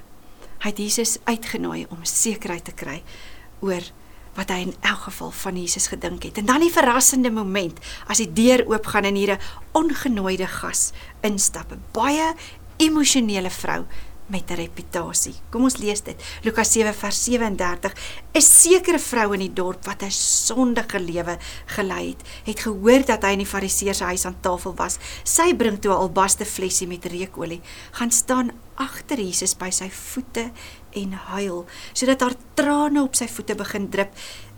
Hy 0.57 0.69
het 0.69 0.77
Jesus 0.77 1.17
uitgenooi 1.23 1.85
om 1.89 2.05
sekerheid 2.05 2.65
te 2.65 2.73
kry 2.73 3.03
oor 3.59 3.81
wat 4.37 4.51
hy 4.53 4.67
in 4.67 4.75
elk 4.85 5.07
geval 5.09 5.31
van 5.31 5.57
Jesus 5.57 5.87
gedink 5.87 6.23
het. 6.23 6.37
En 6.37 6.45
dan 6.45 6.61
die 6.61 6.73
verrassende 6.73 7.31
moment 7.33 7.79
as 8.07 8.21
die 8.21 8.29
deur 8.33 8.65
oopgaan 8.69 9.03
en 9.03 9.15
hier 9.15 9.33
'n 9.33 9.41
ongenooide 9.73 10.47
gas 10.47 10.91
instap, 11.21 11.71
'n 11.71 11.83
baie 11.91 12.33
emosionele 12.77 13.49
vrou 13.49 13.85
met 14.27 14.49
'n 14.51 14.55
reputasie. 14.55 15.35
Kom 15.49 15.63
ons 15.63 15.77
lees 15.77 16.01
dit. 16.03 16.23
Lukas 16.43 16.71
7 16.71 16.93
vers 16.93 17.23
37. 17.23 17.93
'n 18.33 18.41
Sekere 18.41 18.99
vrou 18.99 19.33
in 19.33 19.39
die 19.39 19.53
dorp 19.53 19.85
wat 19.85 20.03
'n 20.03 20.11
sondige 20.11 20.99
lewe 20.99 21.37
gelei 21.65 22.09
het, 22.09 22.21
het 22.43 22.59
gehoor 22.59 23.05
dat 23.05 23.23
hy 23.23 23.31
in 23.31 23.43
die 23.43 23.45
Fariseer 23.45 23.95
se 23.95 24.03
huis 24.03 24.25
aan 24.25 24.39
tafel 24.41 24.75
was. 24.75 24.97
Sy 25.23 25.55
bring 25.55 25.79
toe 25.79 25.91
'n 25.91 25.97
albaste 25.97 26.45
flesie 26.45 26.87
met 26.87 27.05
reukolie, 27.05 27.61
gaan 27.91 28.11
staan 28.11 28.51
agter 28.75 29.17
Jesus 29.17 29.55
by 29.57 29.69
sy 29.69 29.89
voete 29.89 30.51
en 30.91 31.11
huil, 31.11 31.65
sodat 31.93 32.21
haar 32.21 32.35
trane 32.53 33.01
op 33.01 33.15
sy 33.15 33.27
voete 33.27 33.55
begin 33.55 33.89
drup 33.89 34.09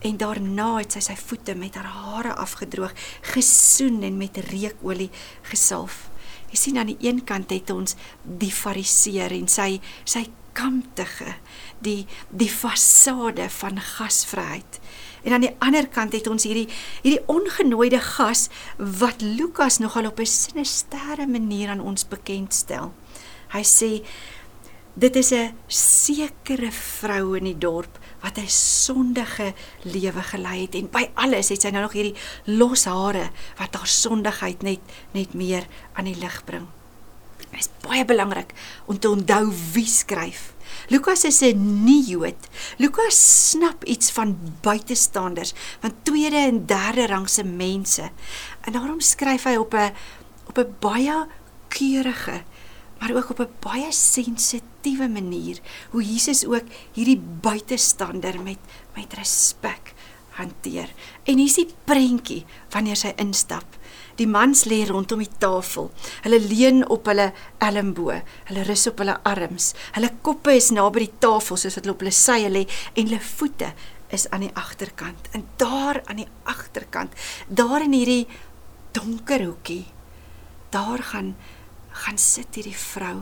en 0.02 0.18
daarna 0.18 0.78
het 0.78 0.92
sy 0.92 1.00
sy 1.00 1.16
voete 1.16 1.56
met 1.56 1.76
haar 1.76 1.86
hare 1.86 2.36
afgedroog, 2.36 2.94
gesoen 3.22 4.04
en 4.04 4.18
met 4.18 4.38
reukolie 4.38 5.10
gesalf. 5.42 6.09
Jy 6.50 6.58
sien 6.58 6.78
aan 6.78 6.92
die 6.92 7.00
een 7.00 7.24
kant 7.24 7.50
het 7.50 7.70
ons 7.70 7.96
die 8.24 8.52
fariseer 8.52 9.32
en 9.32 9.48
sy 9.48 9.80
sy 10.06 10.28
kamptige 10.54 11.36
die 11.80 12.08
die 12.30 12.50
fasade 12.50 13.50
van 13.50 13.80
gasvryheid 13.80 14.80
En 15.24 15.34
aan 15.34 15.44
die 15.44 15.56
ander 15.60 15.88
kant 15.88 16.16
het 16.16 16.28
ons 16.32 16.46
hierdie 16.48 16.68
hierdie 17.04 17.24
ongenooide 17.32 18.00
gas 18.04 18.48
wat 18.78 19.22
Lukas 19.22 19.80
nogal 19.84 20.08
op 20.08 20.20
'n 20.20 20.26
sinistere 20.26 21.28
manier 21.28 21.70
aan 21.70 21.82
ons 21.82 22.08
bekendstel. 22.08 22.94
Hy 23.50 23.64
sê 23.64 24.06
dit 24.94 25.16
is 25.16 25.32
'n 25.32 25.54
sekere 25.68 26.72
vrou 26.72 27.38
in 27.38 27.44
die 27.44 27.58
dorp 27.58 28.00
wat 28.22 28.38
'n 28.38 28.48
sondige 28.48 29.54
lewe 29.84 30.22
gelei 30.22 30.62
het 30.62 30.76
en 30.76 30.90
by 30.92 31.10
alles 31.14 31.50
het 31.50 31.62
sy 31.62 31.70
nou 31.70 31.82
nog 31.82 31.94
hierdie 31.94 32.16
los 32.46 32.86
hare 32.86 33.30
wat 33.58 33.76
haar 33.76 33.88
sondigheid 33.88 34.62
net 34.62 34.80
net 35.12 35.34
meer 35.34 35.68
aan 35.94 36.06
die 36.06 36.20
lig 36.20 36.44
bring. 36.46 36.68
Dit 37.38 37.60
is 37.60 37.70
baie 37.82 38.06
belangrik 38.06 38.54
om 38.86 39.00
te 39.00 39.10
onthou 39.10 39.52
wie 39.74 39.88
skryf. 39.88 40.54
Lukas 40.90 41.24
is 41.24 41.42
'n 41.42 41.84
nie-Jood. 41.84 42.48
Lukas 42.78 43.50
snap 43.50 43.84
iets 43.84 44.12
van 44.12 44.38
buitestanders, 44.62 45.54
van 45.80 45.94
tweede 46.04 46.36
en 46.36 46.66
derde 46.66 47.08
rangse 47.08 47.44
mense. 47.44 48.10
En 48.62 48.72
daarom 48.72 49.00
skryf 49.00 49.44
hy 49.44 49.56
op 49.56 49.74
'n 49.74 49.94
op 50.48 50.58
'n 50.58 50.76
baie 50.80 51.28
keurige, 51.68 52.44
maar 53.00 53.16
ook 53.16 53.30
op 53.30 53.40
'n 53.40 53.56
baie 53.60 53.92
sensitiewe 53.92 55.08
manier 55.08 55.60
hoe 55.92 56.04
Jesus 56.04 56.46
ook 56.46 56.68
hierdie 56.94 57.22
buitestander 57.42 58.42
met 58.44 58.60
met 58.96 59.14
respek 59.14 59.94
hanteer. 60.40 60.90
En 61.24 61.38
hier's 61.38 61.58
die 61.60 61.68
prentjie 61.84 62.46
wanneer 62.70 62.96
sy 62.96 63.14
instap. 63.22 63.78
Die 64.20 64.28
mans 64.28 64.66
lê 64.68 64.82
rondom 64.88 65.22
die 65.24 65.38
tafel. 65.38 65.92
Hulle 66.26 66.40
leun 66.40 66.84
op 66.92 67.06
hulle 67.06 67.30
elmbo. 67.58 68.12
Hulle 68.50 68.66
rus 68.68 68.88
op 68.92 68.98
hulle 69.04 69.20
arms. 69.24 69.74
Hulle 69.96 70.12
koppe 70.26 70.56
is 70.56 70.72
naby 70.76 71.06
die 71.06 71.20
tafel 71.24 71.58
soos 71.58 71.76
wat 71.76 71.86
hulle 71.86 71.96
op 71.96 72.04
hulle 72.04 72.16
sye 72.16 72.50
lê 72.52 72.66
en 72.96 73.08
hulle 73.08 73.22
voete 73.22 73.74
is 74.16 74.30
aan 74.34 74.48
die 74.48 74.56
agterkant. 74.58 75.30
En 75.38 75.46
daar 75.62 76.02
aan 76.06 76.24
die 76.24 76.30
agterkant, 76.50 77.14
daar 77.48 77.86
in 77.86 77.94
hierdie 77.94 78.28
donker 78.92 79.44
hoekie, 79.46 79.86
daar 80.74 81.04
gaan 81.12 81.36
gaan 82.00 82.18
sit 82.22 82.56
hierdie 82.56 82.78
vrou 82.78 83.18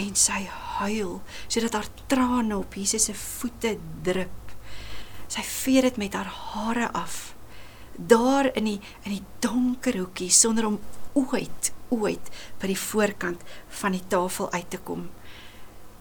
en 0.00 0.14
sy 0.16 0.44
huil 0.80 1.18
sodat 1.46 1.76
haar 1.78 1.90
trane 2.10 2.56
op 2.58 2.74
Jesus 2.78 3.08
se 3.10 3.14
voete 3.14 3.76
drup. 4.06 4.54
Sy 5.30 5.44
vee 5.46 5.82
dit 5.86 6.00
met 6.00 6.16
haar 6.18 6.30
hare 6.30 6.88
af 6.96 7.34
daar 8.00 8.48
in 8.56 8.64
die 8.64 8.80
in 9.04 9.12
die 9.18 9.24
donker 9.44 9.98
hoekie 9.98 10.30
sonder 10.32 10.66
om 10.66 10.78
ooit 11.12 11.72
ooit 11.90 12.30
by 12.60 12.70
die 12.70 12.78
voorkant 12.78 13.42
van 13.80 13.96
die 13.96 14.04
tafel 14.08 14.50
uit 14.52 14.70
te 14.70 14.78
kom. 14.78 15.08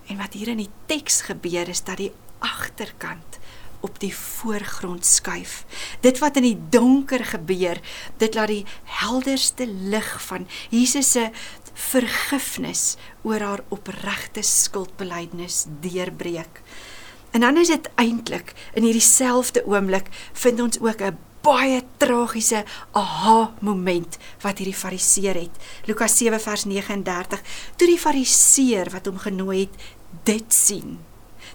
En 0.10 0.18
wat 0.22 0.34
hier 0.38 0.54
in 0.54 0.62
die 0.62 0.72
teks 0.90 1.24
gebeur 1.30 1.70
is 1.70 1.84
dat 1.86 1.98
die 2.02 2.12
agterkant 2.40 3.40
op 3.80 4.00
die 4.00 4.12
voorgrond 4.16 5.06
skuif. 5.08 5.64
Dit 6.04 6.20
wat 6.20 6.36
in 6.40 6.44
die 6.44 6.58
donker 6.72 7.24
gebeur, 7.26 7.80
dit 8.20 8.36
laat 8.36 8.52
die 8.52 8.66
helderste 9.00 9.68
lig 9.68 10.10
van 10.28 10.48
Jesus 10.70 11.14
se 11.16 11.30
vergifnis 11.74 12.98
oor 13.22 13.40
haar 13.40 13.64
opregte 13.70 14.42
skuldbelydenis 14.42 15.66
deurbreek. 15.82 16.62
En 17.32 17.42
dan 17.46 17.58
is 17.58 17.68
dit 17.68 17.90
eintlik 17.96 18.54
in 18.74 18.84
hierdie 18.84 19.06
selfde 19.06 19.66
oomblik 19.66 20.10
vind 20.34 20.62
ons 20.62 20.80
ook 20.80 21.02
'n 21.02 21.18
baie 21.42 21.82
tragiese 21.98 22.64
aha 22.92 23.54
moment 23.60 24.18
wat 24.42 24.58
hierdie 24.58 24.76
fariseer 24.76 25.36
het. 25.36 25.56
Lukas 25.86 26.18
7 26.18 26.40
vers 26.40 26.66
39. 26.66 27.42
Toe 27.76 27.88
die 27.88 28.00
fariseer 28.00 28.90
wat 28.90 29.06
hom 29.06 29.18
genooi 29.18 29.60
het, 29.60 29.76
dit 30.24 30.54
sien. 30.54 31.00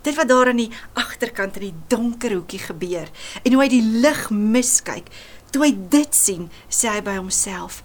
Dit 0.02 0.16
wat 0.18 0.28
daar 0.28 0.50
aan 0.52 0.60
die 0.60 0.72
agterkant 0.92 1.56
in 1.56 1.68
die 1.68 1.82
donker 1.88 2.32
hoekie 2.32 2.60
gebeur 2.60 3.08
en 3.42 3.52
hoe 3.52 3.62
hy 3.62 3.68
die 3.68 4.00
lig 4.04 4.30
miskyk. 4.30 5.08
Toe 5.50 5.64
hy 5.64 5.72
dit 5.90 6.14
sien, 6.14 6.50
sê 6.68 6.90
hy 6.90 7.02
by 7.04 7.16
homself: 7.16 7.82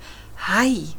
"Hy 0.49 0.95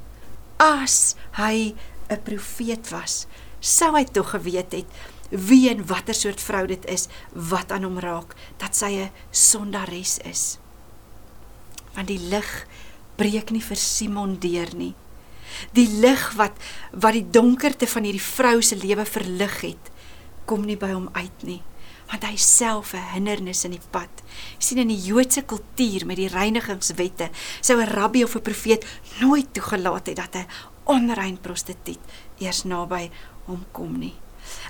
as 0.60 1.16
hy 1.40 1.74
'n 2.10 2.22
profeet 2.24 2.90
was, 2.90 3.26
sou 3.60 3.96
hy 3.96 4.04
tog 4.04 4.30
geweet 4.30 4.72
het 4.72 4.86
wie 5.30 5.70
en 5.70 5.86
watter 5.86 6.14
soort 6.14 6.40
vrou 6.40 6.66
dit 6.66 6.84
is 6.90 7.08
wat 7.32 7.72
aan 7.72 7.84
hom 7.84 7.98
raak, 7.98 8.34
dat 8.58 8.76
sy 8.76 8.92
'n 8.98 9.10
sondares 9.30 10.18
is." 10.24 10.58
want 11.94 12.10
die 12.10 12.20
lig 12.30 12.48
breek 13.20 13.50
nie 13.52 13.62
vir 13.64 13.78
Simon 13.78 14.36
deur 14.40 14.70
nie. 14.76 14.92
Die 15.76 15.88
lig 16.00 16.22
wat 16.38 16.56
wat 16.92 17.16
die 17.16 17.26
donkerte 17.26 17.88
van 17.90 18.06
hierdie 18.06 18.22
vrou 18.22 18.60
se 18.62 18.78
lewe 18.78 19.04
verlig 19.08 19.56
het, 19.64 19.90
kom 20.46 20.64
nie 20.66 20.78
by 20.80 20.92
hom 20.94 21.10
uit 21.14 21.46
nie, 21.46 21.60
want 22.10 22.24
hy 22.26 22.36
self 22.36 22.94
'n 22.94 23.12
hindernis 23.14 23.64
in 23.64 23.70
die 23.70 23.88
pad. 23.90 24.10
Jy 24.58 24.64
sien 24.66 24.78
in 24.78 24.88
die 24.88 25.04
Joodse 25.08 25.42
kultuur 25.42 26.06
met 26.06 26.16
die 26.16 26.28
reinigingswette, 26.28 27.30
sou 27.60 27.78
'n 27.78 27.86
rabbi 27.86 28.24
of 28.24 28.34
'n 28.34 28.42
profeet 28.42 28.84
nooit 29.20 29.54
toegelaat 29.54 30.06
het 30.06 30.16
dat 30.16 30.34
'n 30.36 30.46
onrein 30.84 31.38
prostituut 31.40 32.00
eers 32.38 32.64
naby 32.64 33.10
hom 33.46 33.64
kom 33.72 33.98
nie. 33.98 34.14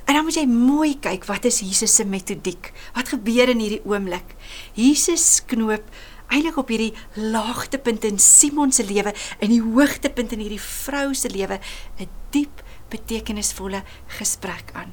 En 0.05 0.15
dan 0.15 0.25
moet 0.25 0.35
jy 0.35 0.47
mooi 0.47 0.99
kyk 0.99 1.25
wat 1.25 1.45
is 1.45 1.61
Jesus 1.61 1.95
se 1.95 2.05
metodiek? 2.05 2.73
Wat 2.95 3.09
gebeur 3.09 3.49
in 3.49 3.59
hierdie 3.59 3.85
oomblik? 3.85 4.35
Jesus 4.75 5.43
knoop 5.47 5.85
eintlik 6.31 6.57
op 6.57 6.69
hierdie 6.69 6.95
laagtepunt 7.15 8.05
in 8.05 8.19
Simon 8.19 8.73
se 8.73 8.85
lewe 8.87 9.15
en 9.41 9.49
die 9.49 9.63
hoogtepunt 9.63 10.33
in 10.33 10.45
hierdie 10.45 10.63
vrou 10.63 11.15
se 11.15 11.31
lewe 11.31 11.61
'n 11.99 12.09
diep 12.31 12.63
betekenisvolle 12.91 13.83
gesprek 14.07 14.71
aan. 14.75 14.93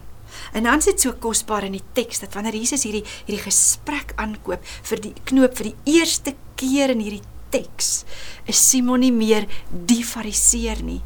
En 0.53 0.63
dan 0.63 0.81
sit 0.81 1.01
so 1.01 1.13
kosbaar 1.13 1.63
in 1.63 1.77
die 1.77 1.85
teks 1.93 2.19
dat 2.19 2.33
wanneer 2.33 2.55
Jesus 2.55 2.83
hierdie 2.83 3.05
hierdie 3.25 3.43
gesprek 3.43 4.13
aankoop 4.17 4.63
vir 4.89 5.01
die 5.01 5.13
knoop 5.25 5.57
vir 5.57 5.71
die 5.71 5.97
eerste 5.97 6.35
keer 6.55 6.93
in 6.93 7.03
hierdie 7.03 7.25
teks, 7.53 8.05
is 8.45 8.59
Simon 8.69 9.03
nie 9.05 9.13
meer 9.15 9.47
die 9.71 10.03
fariseer 10.03 10.83
nie, 10.83 11.01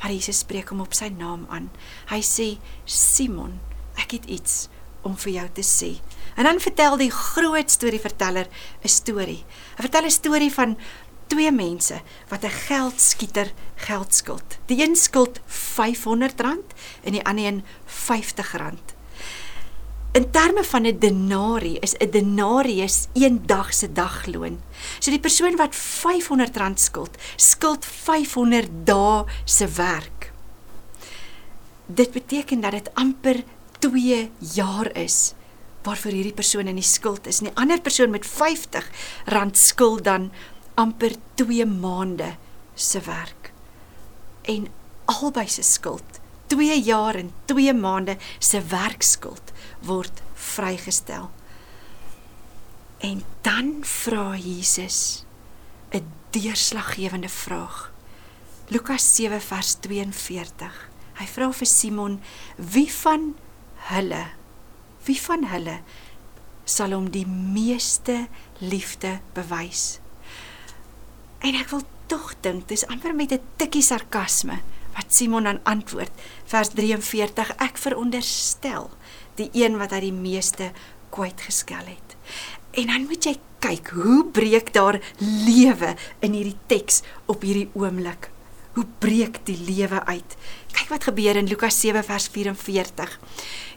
maar 0.00 0.12
Jesus 0.12 0.42
spreek 0.44 0.72
hom 0.72 0.82
op 0.84 0.96
sy 0.96 1.08
naam 1.08 1.46
aan. 1.48 1.70
Hy 2.10 2.20
sê 2.20 2.48
Simon, 2.84 3.58
ek 3.96 4.18
het 4.18 4.28
iets 4.28 4.66
om 5.06 5.14
vir 5.22 5.32
jou 5.38 5.46
te 5.60 5.64
sê. 5.64 5.92
En 6.36 6.44
dan 6.44 6.60
vertel 6.60 6.98
die 7.00 7.12
groot 7.14 7.70
storieverteller 7.70 8.48
'n 8.84 8.88
storie. 8.88 9.44
Hy 9.76 9.82
vertel 9.86 10.04
'n 10.04 10.10
storie 10.10 10.52
van 10.52 10.76
twee 11.26 11.52
mense 11.52 12.00
wat 12.28 12.44
'n 12.44 12.58
geldskieter 12.68 13.52
geld 13.74 14.14
skuld. 14.14 14.58
Die 14.66 14.82
een 14.82 14.96
skuld 14.96 15.40
R500 15.46 16.44
en 17.02 17.12
die 17.12 17.24
ander 17.24 17.44
een 17.44 17.64
R50. 17.86 18.96
In 20.12 20.30
terme 20.30 20.64
van 20.64 20.86
'n 20.86 20.98
denarii 20.98 21.78
is 21.78 21.94
'n 21.94 22.10
denarius 22.10 23.06
een 23.12 23.46
dag 23.46 23.74
se 23.74 23.92
dagloon. 23.92 24.60
So 24.98 25.10
die 25.10 25.20
persoon 25.20 25.56
wat 25.56 25.74
R500 25.74 26.74
skuld, 26.74 27.16
skuld 27.36 27.84
500 27.84 28.68
dae 28.84 29.24
se 29.44 29.68
werk. 29.68 30.32
Dit 31.86 32.10
beteken 32.10 32.60
dat 32.60 32.70
dit 32.70 32.94
amper 32.94 33.44
2 33.78 34.30
jaar 34.38 34.96
is 34.96 35.34
waarvoor 35.82 36.10
hierdie 36.10 36.34
persoon 36.34 36.66
in 36.66 36.74
die 36.74 36.86
skuld 36.86 37.26
is. 37.26 37.38
Die 37.38 37.54
ander 37.54 37.80
persoon 37.80 38.10
met 38.10 38.26
R50 38.26 38.90
skuld 39.52 40.04
dan 40.04 40.32
amper 40.76 41.16
2 41.40 41.64
maande 41.66 42.36
se 42.74 43.00
werk. 43.00 43.52
En 44.42 44.68
albei 45.04 45.48
se 45.48 45.62
skuld, 45.62 46.20
2 46.52 46.80
jaar 46.84 47.14
en 47.14 47.32
2 47.50 47.72
maande 47.74 48.16
se 48.38 48.60
werkskuld 48.60 49.52
word 49.88 50.22
vrygestel. 50.34 51.30
En 52.98 53.22
dan 53.40 53.74
vra 53.82 54.36
Jesus 54.36 55.24
'n 55.90 56.04
deurslaggewende 56.30 57.28
vraag. 57.28 57.92
Lukas 58.68 59.14
7 59.14 59.40
vers 59.40 59.74
42. 59.80 60.90
Hy 61.14 61.26
vra 61.26 61.52
vir 61.52 61.66
Simon: 61.66 62.20
"Wie 62.56 62.92
van 62.92 63.34
hulle 63.76 64.26
wie 65.06 65.18
van 65.20 65.46
hulle 65.46 65.80
sal 66.66 66.94
hom 66.96 67.10
die 67.14 67.26
meeste 67.26 68.26
liefde 68.58 69.20
bewys? 69.36 70.00
En 71.40 71.54
ek 71.54 71.68
wil 71.70 71.82
tog 72.06 72.34
dink 72.40 72.68
dis 72.68 72.86
amper 72.86 73.14
met 73.14 73.32
'n 73.32 73.40
tikkie 73.56 73.82
sarkasme 73.82 74.60
wat 74.96 75.12
Simon 75.12 75.44
dan 75.44 75.60
antwoord 75.64 76.12
vers 76.44 76.68
43 76.68 77.50
ek 77.56 77.76
veronderstel 77.76 78.90
die 79.34 79.50
een 79.52 79.76
wat 79.78 79.90
hy 79.90 80.00
die 80.00 80.12
meeste 80.12 80.72
kwyt 81.10 81.40
geskel 81.40 81.84
het. 81.84 82.16
En 82.76 82.86
dan 82.86 83.06
moet 83.08 83.24
jy 83.24 83.36
kyk 83.60 83.90
hoe 83.96 84.24
breek 84.24 84.72
daar 84.72 85.00
lewe 85.18 85.94
in 86.20 86.32
hierdie 86.32 86.58
teks 86.66 87.02
op 87.26 87.42
hierdie 87.42 87.70
oomblik. 87.74 88.30
Hoe 88.76 88.84
breek 89.00 89.38
die 89.48 89.56
lewe 89.56 90.02
uit? 90.04 90.36
Kyk 90.76 90.90
wat 90.92 91.06
gebeur 91.08 91.38
in 91.40 91.48
Lukas 91.48 91.78
7 91.80 92.02
vers 92.04 92.26
44. 92.28 93.14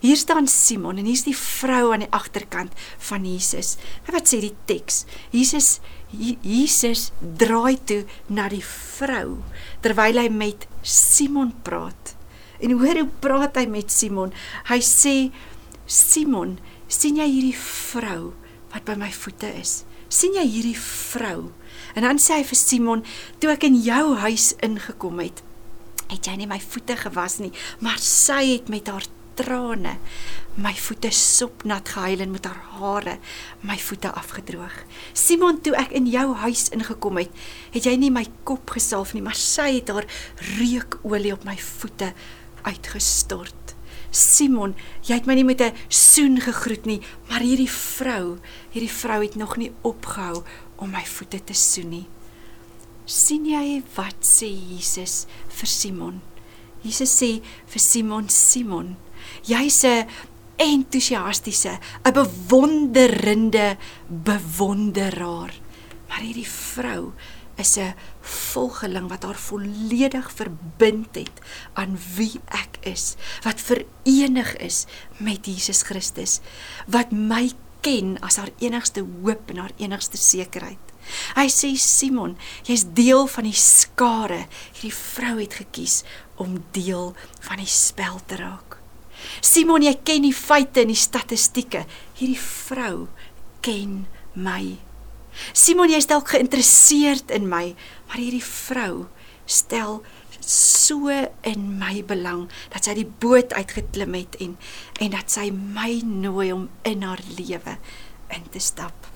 Hier 0.03 0.19
staan 0.19 0.49
Simon 0.51 0.99
en 0.99 1.07
hier's 1.07 1.23
die 1.23 1.35
vrou 1.37 1.93
aan 1.93 2.03
die 2.03 2.11
agterkant 2.11 2.75
van 3.07 3.23
Jesus. 3.23 3.77
Wat 4.11 4.27
sê 4.27 4.41
die 4.43 4.55
teks? 4.67 5.05
Jesus 5.31 5.77
Jesus 6.11 7.09
draai 7.19 7.77
toe 7.85 8.03
na 8.27 8.47
die 8.49 8.63
vrou 8.65 9.39
terwyl 9.83 10.21
hy 10.21 10.29
met 10.29 10.65
Simon 10.81 11.53
praat. 11.63 12.15
En 12.59 12.73
hoor 12.81 13.03
hoe 13.03 13.11
praat 13.21 13.59
hy 13.59 13.67
met 13.69 13.91
Simon? 13.93 14.33
Hy 14.67 14.79
sê 14.83 15.31
Simon, 15.85 16.57
sien 16.87 17.19
jy 17.21 17.29
hierdie 17.29 17.59
vrou 17.59 18.33
wat 18.73 18.85
by 18.85 18.97
my 18.99 19.09
voete 19.13 19.49
is? 19.57 19.83
sien 20.09 20.33
jy 20.33 20.45
hierdie 20.45 20.77
vrou?" 20.77 21.51
En 21.95 22.05
dan 22.05 22.19
sê 22.21 22.39
hy 22.39 22.43
vir 22.43 22.57
Simon, 22.57 23.03
"Toe 23.39 23.51
ek 23.51 23.63
in 23.63 23.81
jou 23.81 24.15
huis 24.15 24.53
ingekom 24.61 25.19
het, 25.19 25.43
het 26.09 26.25
jy 26.25 26.35
nie 26.35 26.47
my 26.47 26.59
voete 26.59 26.97
gewas 26.97 27.39
nie, 27.39 27.51
maar 27.79 27.97
sy 27.97 28.53
het 28.53 28.69
met 28.69 28.87
haar 28.87 29.05
trane 29.39 29.96
my 30.60 30.74
voete 30.75 31.12
sopnat 31.15 31.93
gehuil 31.93 32.25
en 32.25 32.34
met 32.34 32.48
haar 32.50 32.60
hare 32.79 33.15
my 33.63 33.77
voete 33.79 34.12
afgedroog. 34.12 34.75
Simon, 35.15 35.62
toe 35.63 35.75
ek 35.79 35.93
in 35.96 36.10
jou 36.12 36.34
huis 36.43 36.67
ingekom 36.75 37.22
het, 37.22 37.31
het 37.72 37.88
jy 37.88 37.96
nie 38.01 38.12
my 38.12 38.25
kop 38.48 38.75
gesalf 38.75 39.13
nie, 39.15 39.24
maar 39.24 39.39
sy 39.39 39.69
het 39.77 39.91
haar 39.93 40.08
reukolie 40.58 41.34
op 41.36 41.48
my 41.48 41.55
voete 41.63 42.12
uitgestort. 42.67 43.75
Simon, 44.12 44.74
jy 45.05 45.19
het 45.19 45.27
my 45.29 45.38
nie 45.38 45.48
met 45.48 45.62
'n 45.62 45.75
soen 45.88 46.41
gegroet 46.41 46.86
nie, 46.86 47.01
maar 47.29 47.46
hierdie 47.46 47.69
vrou, 47.69 48.39
hierdie 48.74 48.91
vrou 48.91 49.22
het 49.22 49.36
nog 49.36 49.58
nie 49.58 49.72
opgehou 49.81 50.43
om 50.77 50.89
my 50.91 51.05
voete 51.05 51.43
te 51.43 51.53
soen 51.53 51.89
nie. 51.89 52.08
sien 53.05 53.46
jy 53.46 53.81
wat 53.96 54.22
sê 54.22 54.46
Jesus 54.46 55.25
vir 55.48 55.67
Simon? 55.67 56.22
Jesus 56.84 57.10
sê 57.10 57.41
vir 57.67 57.79
Simon, 57.79 58.29
Simon, 58.29 58.98
jy's 59.43 59.83
'n 59.83 60.07
entoesiastiese, 60.55 61.79
'n 62.03 62.13
bewonderende 62.13 63.77
bewonderaar. 64.07 65.53
Maar 66.07 66.19
hierdie 66.19 66.50
vrou 66.50 67.13
is 67.55 67.77
'n 67.77 67.95
volgeling 68.21 69.07
wat 69.09 69.24
haar 69.24 69.36
volledig 69.36 70.31
verbind 70.31 71.15
het 71.15 71.38
aan 71.74 72.00
wie 72.15 72.39
ek 72.45 72.77
is, 72.81 73.15
wat 73.43 73.62
verenig 73.62 74.55
is 74.55 74.86
met 75.17 75.45
Jesus 75.45 75.81
Christus, 75.81 76.39
wat 76.88 77.12
my 77.12 77.51
ken 77.81 78.19
as 78.19 78.36
haar 78.36 78.51
enigste 78.59 79.05
hoop 79.24 79.50
en 79.50 79.57
haar 79.57 79.71
enigste 79.77 80.17
sekerheid. 80.17 80.77
Hy 81.36 81.48
sê 81.50 81.74
Simon, 81.75 82.38
jy's 82.63 82.86
deel 82.93 83.27
van 83.27 83.43
die 83.43 83.55
skare. 83.55 84.45
Hierdie 84.74 84.93
vrou 84.93 85.39
het 85.39 85.53
gekies 85.53 86.03
om 86.36 86.63
deel 86.71 87.15
van 87.39 87.57
die 87.57 87.69
spel 87.69 88.19
te 88.25 88.36
raak. 88.36 88.78
Simon, 89.41 89.83
jy 89.85 89.95
ken 90.03 90.25
die 90.27 90.35
feite 90.35 90.83
en 90.83 90.91
die 90.93 90.99
statistieke. 90.99 91.85
Hierdie 92.19 92.39
vrou 92.39 93.07
ken 93.65 94.05
my. 94.35 94.77
Simon, 95.53 95.91
jy's 95.91 96.09
dalk 96.09 96.33
geïnteresseerd 96.33 97.31
in 97.35 97.47
my, 97.51 97.73
maar 98.07 98.19
hierdie 98.21 98.43
vrou 98.43 99.07
stel 99.49 99.99
so 100.49 101.09
in 101.45 101.65
my 101.77 101.99
belang 102.07 102.47
dat 102.73 102.88
sy 102.88 102.95
die 102.97 103.07
boot 103.21 103.53
uitgeklim 103.53 104.15
het 104.17 104.38
en 104.41 104.55
en 105.03 105.13
dat 105.13 105.31
sy 105.33 105.49
my 105.53 105.99
nooi 106.05 106.49
om 106.55 106.67
in 106.88 107.05
haar 107.05 107.21
lewe 107.38 107.75
in 108.33 108.47
te 108.53 108.61
stap. 108.61 109.09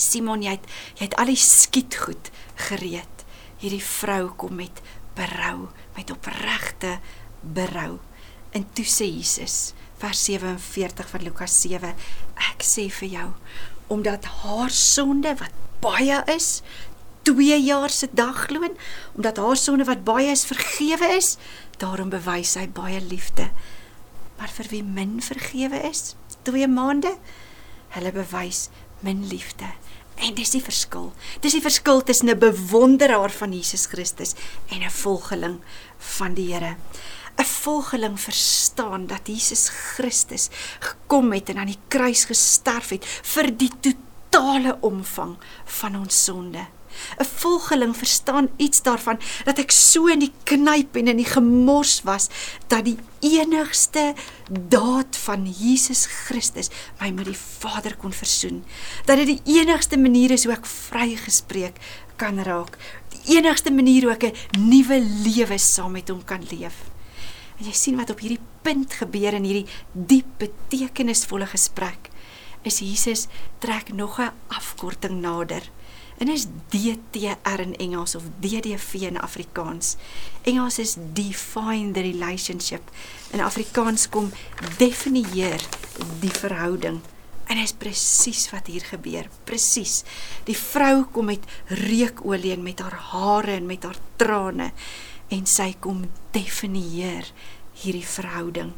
Simon, 0.00 0.44
jy 0.44 0.56
het 0.56 0.68
jy 0.98 1.08
het 1.08 1.18
al 1.20 1.32
die 1.32 1.40
skietgoed 1.40 2.30
gereed. 2.68 3.24
Hierdie 3.60 3.84
vrou 3.84 4.30
kom 4.40 4.56
met 4.62 4.80
berou, 5.18 5.68
met 5.96 6.12
opregte 6.14 6.98
berou. 7.40 7.98
En 8.50 8.66
toe 8.74 8.84
sê 8.84 9.06
Jesus, 9.06 9.72
vers 10.00 10.24
47 10.24 11.08
van 11.08 11.22
Lukas 11.22 11.54
7, 11.62 11.94
ek 12.50 12.64
sê 12.66 12.88
vir 13.00 13.08
jou, 13.14 13.28
omdat 13.94 14.26
haar 14.42 14.72
sonde 14.74 15.34
wat 15.38 15.54
baie 15.84 16.22
is, 16.32 16.62
2 17.28 17.58
jaar 17.62 17.92
se 17.92 18.08
dagloon, 18.16 18.74
omdat 19.14 19.36
haar 19.36 19.56
sonde 19.56 19.84
wat 19.84 20.04
baie 20.04 20.32
is 20.32 20.46
vergewe 20.48 21.12
is, 21.16 21.36
daarom 21.78 22.10
bewys 22.10 22.56
hy 22.58 22.66
baie 22.74 23.00
liefde. 23.00 23.50
Maar 24.40 24.52
vir 24.56 24.70
wie 24.72 24.82
min 24.82 25.20
vergewe 25.22 25.82
is, 25.90 26.14
2 26.48 26.66
maande, 26.70 27.12
hulle 27.94 28.12
bewys 28.14 28.68
min 29.04 29.26
liefde. 29.28 29.68
En 30.20 30.34
dis 30.36 30.52
die 30.52 30.62
verskil. 30.64 31.10
Dis 31.44 31.56
die 31.56 31.64
verskil 31.64 32.02
tussen 32.04 32.28
'n 32.28 32.38
bewonderaar 32.38 33.30
van 33.30 33.52
Jesus 33.52 33.86
Christus 33.86 34.34
en 34.68 34.82
'n 34.82 34.90
volgeling 34.90 35.60
van 35.98 36.34
die 36.34 36.52
Here. 36.52 36.76
'n 37.40 37.44
volgeling 37.44 38.20
verstaan 38.20 39.06
dat 39.06 39.20
Jesus 39.24 39.68
Christus 39.68 40.48
gekom 40.78 41.32
het 41.32 41.48
en 41.48 41.56
aan 41.56 41.72
die 41.72 41.84
kruis 41.88 42.24
gesterf 42.28 42.88
het 42.88 43.06
vir 43.06 43.48
die 43.56 43.72
totale 43.80 44.76
omvang 44.80 45.38
van 45.64 45.96
ons 45.96 46.24
sonde. 46.24 46.66
'n 47.18 47.24
Volgeling 47.24 47.96
verstaan 47.96 48.48
iets 48.56 48.82
daarvan 48.82 49.18
dat 49.44 49.58
ek 49.58 49.70
so 49.70 50.06
in 50.06 50.18
die 50.18 50.32
knyp 50.44 50.96
en 50.96 51.08
in 51.08 51.16
die 51.16 51.32
gemors 51.32 52.02
was 52.04 52.28
dat 52.66 52.84
die 52.84 52.98
enigste 53.20 54.14
daad 54.50 55.16
van 55.16 55.46
Jesus 55.46 56.04
Christus 56.06 56.68
my 57.00 57.10
met 57.10 57.24
die 57.24 57.40
Vader 57.58 57.96
kon 57.96 58.12
versoen. 58.12 58.64
Dat 59.06 59.16
dit 59.16 59.38
die 59.38 59.60
enigste 59.60 59.96
manier 59.96 60.30
is 60.30 60.44
hoe 60.44 60.52
ek 60.58 60.66
vrygespreek 60.66 61.80
kan 62.16 62.42
raak. 62.42 62.76
Die 63.08 63.38
enigste 63.38 63.72
manier 63.72 64.02
hoe 64.02 64.16
ek 64.18 64.24
'n 64.28 64.68
nuwe 64.68 65.00
lewe 65.24 65.58
saam 65.58 65.92
met 65.92 66.08
hom 66.08 66.24
kan 66.24 66.44
leef. 66.50 66.89
En 67.60 67.68
jy 67.68 67.74
sien 67.76 67.98
wat 68.00 68.08
op 68.08 68.22
hierdie 68.24 68.40
punt 68.64 68.94
gebeur 69.02 69.36
in 69.36 69.44
hierdie 69.44 69.68
diep 69.92 70.38
betekenisvolle 70.40 71.44
gesprek. 71.50 72.08
Is 72.64 72.80
Jesus 72.80 73.26
trek 73.60 73.92
nog 73.92 74.18
'n 74.20 74.32
afkorting 74.48 75.20
nader. 75.20 75.62
En 76.18 76.28
is 76.28 76.46
DTR 76.68 77.60
in 77.60 77.76
Engels 77.76 78.14
of 78.14 78.22
DDV 78.40 78.94
in 78.94 79.20
Afrikaans. 79.20 79.96
Engels 80.42 80.78
is 80.78 80.96
define 81.12 81.92
the 81.92 82.00
relationship. 82.00 82.82
In 83.32 83.40
Afrikaans 83.40 84.08
kom 84.08 84.32
definieer 84.76 85.60
die 86.20 86.30
verhouding. 86.30 87.00
En 87.46 87.56
dit 87.56 87.64
is 87.64 87.72
presies 87.72 88.50
wat 88.50 88.66
hier 88.66 88.84
gebeur. 88.84 89.28
Presies. 89.44 90.02
Die 90.44 90.56
vrou 90.56 91.04
kom 91.04 91.24
met 91.24 91.44
reukolie 91.66 92.52
en 92.52 92.62
met 92.62 92.80
haar 92.80 93.00
hare 93.12 93.52
en 93.52 93.66
met 93.66 93.82
haar 93.82 93.98
trane 94.16 94.70
en 95.30 95.46
sy 95.46 95.72
kom 95.80 96.04
definieer 96.34 97.30
hierdie 97.82 98.06
verhouding. 98.06 98.72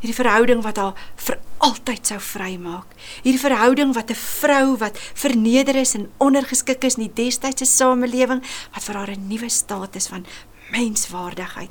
Hierdie 0.00 0.16
verhouding 0.16 0.62
wat 0.66 0.80
haar 0.80 0.98
vir 1.16 1.38
altyd 1.64 2.10
sou 2.10 2.18
vrymaak. 2.20 2.90
Hierdie 3.24 3.40
verhouding 3.40 3.94
wat 3.94 4.10
'n 4.10 4.14
vrou 4.14 4.76
wat 4.76 4.98
verneder 4.98 5.76
is 5.76 5.94
en 5.94 6.10
ondergeskik 6.18 6.84
is 6.84 6.96
in 6.96 7.08
die 7.08 7.24
destydse 7.24 7.64
samelewing 7.64 8.42
wat 8.74 8.84
vir 8.84 8.94
haar 8.96 9.10
'n 9.10 9.28
nuwe 9.28 9.48
status 9.48 10.08
van 10.08 10.26
menswaardigheid 10.70 11.70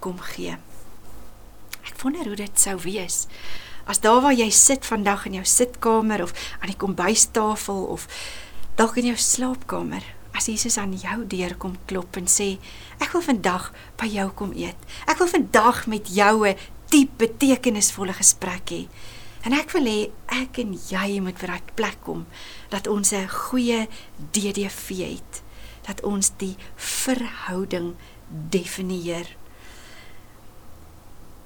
kom 0.00 0.18
gee. 0.18 0.56
Ek 1.84 2.00
wonder 2.02 2.24
hoe 2.24 2.36
dit 2.36 2.60
sou 2.60 2.76
wees 2.82 3.26
as 3.86 4.00
daar 4.02 4.20
waar 4.20 4.34
jy 4.34 4.50
sit 4.50 4.86
vandag 4.86 5.26
in 5.26 5.38
jou 5.38 5.44
sitkamer 5.44 6.22
of 6.22 6.32
aan 6.60 6.72
die 6.72 6.80
kombuistafel 6.80 7.84
of 7.94 8.06
dalk 8.74 8.96
in 8.96 9.12
jou 9.12 9.16
slaapkamer 9.16 10.15
as 10.36 10.46
Jesus 10.50 10.76
aan 10.78 10.92
jou 10.92 11.24
deur 11.26 11.56
kom 11.56 11.76
klop 11.88 12.16
en 12.20 12.28
sê 12.28 12.56
ek 13.00 13.12
wil 13.14 13.24
vandag 13.24 13.70
by 14.00 14.08
jou 14.12 14.28
kom 14.38 14.52
eet. 14.56 14.78
Ek 15.08 15.18
wil 15.18 15.30
vandag 15.32 15.86
met 15.86 16.08
jou 16.08 16.46
'n 16.46 16.56
diep 16.90 17.18
betekenisvolle 17.18 18.12
gesprek 18.12 18.70
hê. 18.70 18.88
En 19.44 19.52
ek 19.52 19.70
wil 19.70 19.86
hê 19.86 20.10
ek 20.28 20.58
en 20.58 20.74
jy 20.74 21.20
moet 21.20 21.38
vir 21.38 21.50
'n 21.50 21.74
plek 21.74 21.98
kom 22.02 22.26
dat 22.70 22.86
ons 22.86 23.12
'n 23.12 23.28
goeie 23.28 23.88
DDV 24.32 24.88
het. 25.14 25.42
Dat 25.86 26.02
ons 26.02 26.32
die 26.36 26.56
verhouding 26.76 27.94
definieer. 28.28 29.36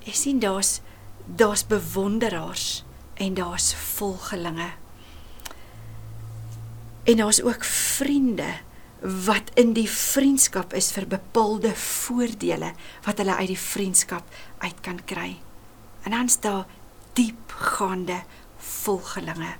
Ek 0.06 0.14
sien 0.14 0.38
daar's 0.40 0.80
daar's 1.26 1.66
bewonderaars 1.66 2.84
en 3.14 3.34
daar's 3.34 3.74
volgelinge. 3.74 4.70
En 7.04 7.16
daar's 7.16 7.42
ook 7.42 7.64
vriende 7.64 8.54
wat 9.00 9.50
in 9.60 9.72
die 9.76 9.88
vriendskap 9.88 10.74
is 10.76 10.90
vir 10.92 11.06
bepaalde 11.08 11.72
voordele 11.76 12.74
wat 13.06 13.22
hulle 13.22 13.36
uit 13.38 13.52
die 13.54 13.60
vriendskap 13.60 14.26
uit 14.60 14.82
kan 14.84 15.00
kry. 15.08 15.38
En 16.04 16.16
dan 16.16 16.28
staan 16.28 16.66
diepgaande 17.16 18.20
volgelinge. 18.60 19.54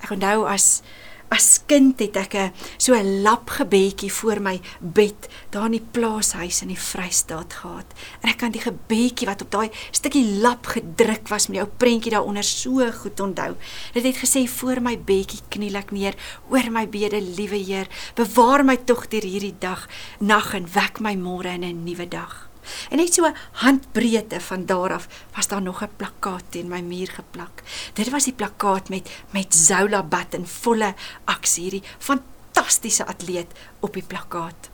Ek 0.00 0.12
onthou 0.16 0.46
as 0.48 0.80
As 1.28 1.60
kind 1.66 1.98
het 1.98 2.16
ek 2.16 2.34
'n 2.34 2.52
so 2.78 2.94
'n 2.94 3.22
lapgebedjie 3.22 4.12
voor 4.12 4.40
my 4.40 4.60
bed 4.80 5.28
daar 5.50 5.66
in 5.66 5.78
die 5.78 5.88
plaashuis 5.90 6.62
in 6.62 6.68
die 6.68 6.78
Vrystaat 6.78 7.52
gehad. 7.52 7.86
En 8.22 8.28
ek 8.30 8.38
kan 8.38 8.50
die 8.50 8.60
gebedjie 8.60 9.26
wat 9.26 9.42
op 9.42 9.50
daai 9.50 9.70
stukkie 9.90 10.40
lap 10.40 10.66
gedruk 10.66 11.28
was 11.28 11.48
met 11.48 11.58
die 11.58 11.64
ou 11.64 11.70
prentjie 11.76 12.10
daaronder 12.10 12.44
so 12.44 12.90
goed 12.92 13.20
onthou. 13.20 13.56
Dit 13.92 14.04
het 14.04 14.16
gesê 14.16 14.46
voor 14.48 14.80
my 14.80 14.98
bedjie 14.98 15.40
kniel 15.48 15.74
ek 15.74 15.90
neer 15.90 16.14
oor 16.48 16.70
my 16.70 16.88
bede, 16.88 17.20
liewe 17.20 17.56
Heer, 17.56 17.88
bewaar 18.14 18.64
my 18.64 18.76
tog 18.76 19.08
deur 19.08 19.22
hierdie 19.22 19.56
dag, 19.58 19.88
nag 20.20 20.54
en 20.54 20.66
wek 20.72 21.00
my 21.00 21.16
môre 21.16 21.48
in 21.48 21.64
'n 21.64 21.84
nuwe 21.84 22.08
dag. 22.08 22.45
En 22.90 22.96
net 22.96 23.14
so 23.14 23.32
handbreedte 23.52 24.40
van 24.40 24.66
daar 24.66 24.92
af 24.92 25.08
was 25.34 25.48
daar 25.48 25.62
nog 25.62 25.82
'n 25.82 25.96
plakkaat 25.96 26.44
teen 26.48 26.68
my 26.68 26.80
muur 26.80 27.10
geplak. 27.10 27.62
Dit 27.92 28.10
was 28.10 28.24
die 28.24 28.32
plakkaat 28.32 28.88
met 28.88 29.10
met 29.30 29.54
Zola 29.54 30.02
Bat 30.02 30.34
in 30.34 30.46
volle 30.46 30.94
aksie 31.24 31.62
hierdie 31.62 31.88
fantastiese 31.98 33.06
atleet 33.06 33.52
op 33.80 33.92
die 33.92 34.02
plakkaat. 34.02 34.70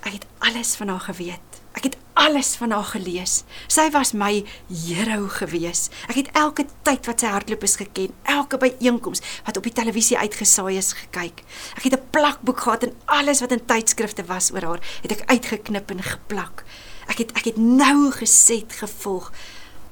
Ek 0.00 0.12
het 0.12 0.26
alles 0.38 0.76
van 0.76 0.88
haar 0.88 1.00
geweet. 1.00 1.45
Ek 1.76 1.90
het 1.90 1.96
alles 2.16 2.54
van 2.56 2.72
haar 2.72 2.88
gelees. 2.88 3.42
Sy 3.68 3.90
was 3.92 4.14
my 4.16 4.40
hero 4.70 5.26
gewees. 5.28 5.90
Ek 6.08 6.16
het 6.22 6.30
elke 6.38 6.64
tyd 6.88 7.04
wat 7.08 7.20
sy 7.20 7.28
hardloop 7.28 7.66
is 7.68 7.76
geken, 7.76 8.14
elke 8.24 8.56
byeenkoms 8.62 9.20
wat 9.44 9.60
op 9.60 9.66
die 9.68 9.74
televisie 9.76 10.16
uitgesaai 10.16 10.78
is 10.80 10.94
gekyk. 10.96 11.44
Ek 11.76 11.84
het 11.84 11.98
'n 11.98 12.08
plakboek 12.10 12.60
gehad 12.60 12.82
en 12.88 12.96
alles 13.04 13.40
wat 13.40 13.52
in 13.52 13.64
tydskrifte 13.64 14.24
was 14.24 14.52
oor 14.52 14.64
haar, 14.64 14.82
het 15.02 15.12
ek 15.12 15.28
uitgeknip 15.30 15.90
en 15.90 16.02
geplak. 16.02 16.64
Ek 17.08 17.18
het 17.18 17.32
ek 17.36 17.44
het 17.44 17.56
nou 17.56 18.10
geset 18.10 18.72
gevolg, 18.72 19.32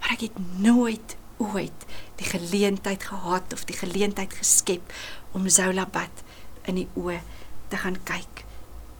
maar 0.00 0.12
ek 0.12 0.20
het 0.20 0.38
nooit 0.58 1.16
ooit 1.36 1.80
die 2.16 2.26
geleentheid 2.26 3.02
gehad 3.02 3.52
of 3.52 3.64
die 3.64 3.76
geleentheid 3.76 4.32
geskep 4.32 4.92
om 5.32 5.48
Zoulabat 5.48 6.24
in 6.64 6.74
die 6.74 6.88
oë 6.94 7.20
te 7.68 7.76
gaan 7.76 7.98
kyk 8.04 8.44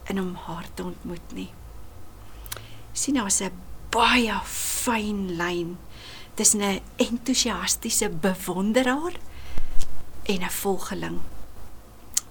en 0.04 0.20
om 0.20 0.34
haar 0.34 0.66
te 0.74 0.82
ontmoet 0.82 1.32
nie. 1.32 1.63
Sien 2.94 3.18
daar's 3.18 3.42
'n 3.42 3.52
baie 3.90 4.38
fyn 4.44 5.37
lyn 5.37 5.76
tussen 6.35 6.62
'n 6.62 6.80
entoesiastiese 6.96 8.09
bewonderaar 8.09 9.14
en 10.22 10.40
'n 10.42 10.50
volgeling. 10.50 11.20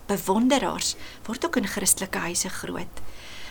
Bewonderaars 0.05 0.95
word 1.25 1.45
ook 1.45 1.55
in 1.55 1.67
Christelike 1.67 2.17
huise 2.17 2.49
groot. 2.49 3.01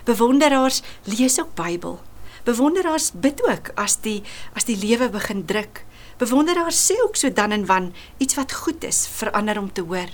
Bewonderaars 0.04 0.82
lees 1.04 1.40
ook 1.40 1.54
Bybel. 1.54 2.00
Bewonderaars 2.44 3.12
bid 3.12 3.42
ook 3.48 3.70
as 3.74 4.00
die 4.00 4.22
as 4.52 4.64
die 4.64 4.76
lewe 4.76 5.08
begin 5.08 5.44
druk. 5.44 5.84
Bewonderaars 6.16 6.90
sê 6.90 6.94
ook 7.02 7.16
so 7.16 7.32
dan 7.32 7.50
en 7.50 7.66
wan 7.66 7.94
iets 8.18 8.34
wat 8.34 8.52
goed 8.52 8.84
is 8.84 9.06
vir 9.06 9.30
ander 9.30 9.58
om 9.58 9.72
te 9.72 9.80
hoor. 9.80 10.10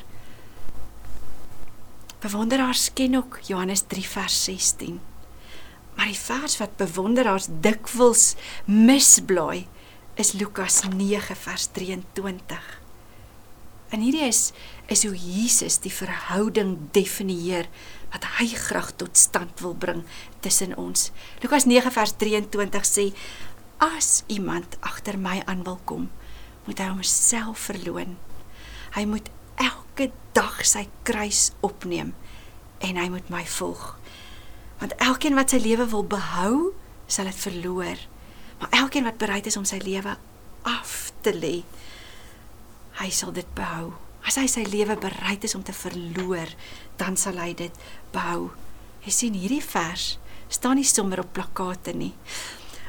Bewonderaars 2.21 2.93
ken 2.93 3.15
ook 3.15 3.39
Johannes 3.47 3.85
3 3.87 4.09
vers 4.09 4.45
16. 4.45 5.08
Maar 5.99 6.13
die 6.13 6.21
vers 6.21 6.55
wat 6.61 6.77
bewonderaars 6.79 7.49
dikwels 7.59 8.37
misblaai 8.71 9.67
is 10.15 10.37
Lukas 10.39 10.85
9 10.87 11.35
vers 11.37 11.65
23. 11.75 12.69
En 13.91 14.05
hierdie 14.05 14.23
is 14.23 14.53
is 14.87 15.03
hoe 15.03 15.17
Jesus 15.19 15.81
die 15.83 15.93
verhouding 15.93 16.77
definieer 16.95 17.67
wat 18.13 18.29
hy 18.39 18.47
graag 18.55 18.93
tot 19.01 19.19
stand 19.19 19.59
wil 19.65 19.75
bring 19.75 20.05
tussen 20.41 20.77
ons. 20.79 21.11
Lukas 21.43 21.67
9 21.67 21.91
vers 21.91 22.15
23 22.23 22.87
sê 22.87 23.09
as 23.83 24.23
iemand 24.31 24.79
agter 24.87 25.19
my 25.19 25.43
aan 25.51 25.67
wil 25.67 25.81
kom, 25.83 26.07
moet 26.71 26.79
hy 26.79 26.93
homself 26.95 27.67
verloon. 27.73 28.15
Hy 28.95 29.03
moet 29.11 29.35
elke 29.59 30.13
dag 30.39 30.63
sy 30.63 30.87
kruis 31.03 31.49
opneem 31.59 32.15
en 32.87 33.03
hy 33.03 33.11
moet 33.11 33.35
my 33.35 33.43
volg. 33.59 33.98
Want 34.79 34.95
elkeen 35.03 35.37
wat 35.39 35.53
sy 35.53 35.61
lewe 35.63 35.89
wil 35.91 36.05
behou, 36.07 36.73
sal 37.11 37.31
dit 37.31 37.41
verloor. 37.43 37.99
Maar 38.61 38.77
elkeen 38.83 39.07
wat 39.09 39.19
bereid 39.19 39.47
is 39.51 39.57
om 39.59 39.67
sy 39.69 39.81
lewe 39.83 40.17
af 40.69 41.13
te 41.23 41.33
lê, 41.35 41.63
hy 42.99 43.09
sal 43.15 43.33
dit 43.35 43.49
behou. 43.55 43.93
As 44.27 44.37
hy 44.39 44.47
sy 44.51 44.65
lewe 44.69 44.99
bereid 44.99 45.45
is 45.47 45.55
om 45.55 45.63
te 45.65 45.75
verloor, 45.75 46.51
dan 47.01 47.17
sal 47.17 47.39
hy 47.41 47.53
dit 47.57 47.85
behou. 48.13 48.51
Jy 49.07 49.15
sien 49.15 49.39
hierdie 49.39 49.63
vers 49.65 50.17
staan 50.49 50.81
nie 50.81 50.87
sommer 50.89 51.21
op 51.23 51.35
plakkate 51.37 51.93
nie 51.93 52.15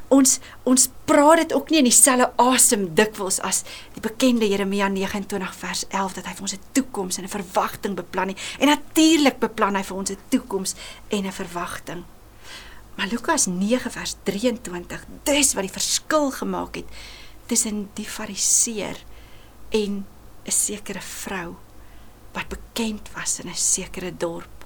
ons 0.10 0.40
ons 0.70 0.90
praat 1.06 1.38
dit 1.44 1.54
ook 1.54 1.70
nie 1.70 1.80
in 1.82 1.88
dieselfde 1.90 2.30
asem 2.42 2.86
dikwels 2.98 3.40
as 3.46 3.64
die 3.96 4.04
bekende 4.04 4.50
Jeremia 4.50 4.90
29 4.90 5.56
vers 5.62 5.86
11 5.90 6.14
dat 6.20 6.30
hy 6.30 6.34
vir 6.34 6.42
ons 6.42 6.54
'n 6.54 6.70
toekoms 6.74 7.18
en 7.18 7.24
'n 7.24 7.36
verwagting 7.38 7.96
beplan 7.96 8.28
nie. 8.28 8.38
En 8.60 8.68
natuurlik 8.68 9.40
beplan 9.40 9.76
hy 9.76 9.84
vir 9.84 9.98
ons 9.98 10.12
'n 10.12 10.18
toekoms 10.30 10.76
en 11.10 11.26
'n 11.26 11.32
verwagting. 11.32 12.04
Maar 12.96 13.08
Lukas 13.08 13.46
9 13.46 13.92
vers 13.92 14.16
23, 14.24 15.06
dis 15.24 15.54
wat 15.54 15.64
die 15.64 15.72
verskil 15.72 16.32
gemaak 16.32 16.76
het 16.76 16.86
tussen 17.46 17.90
die 17.94 18.06
fariseer 18.06 18.98
en 19.70 20.06
'n 20.46 20.52
sekere 20.52 21.02
vrou 21.02 21.56
wat 22.34 22.48
bekend 22.48 23.10
was 23.14 23.40
in 23.40 23.50
'n 23.50 23.56
sekere 23.56 24.18
dorp. 24.18 24.59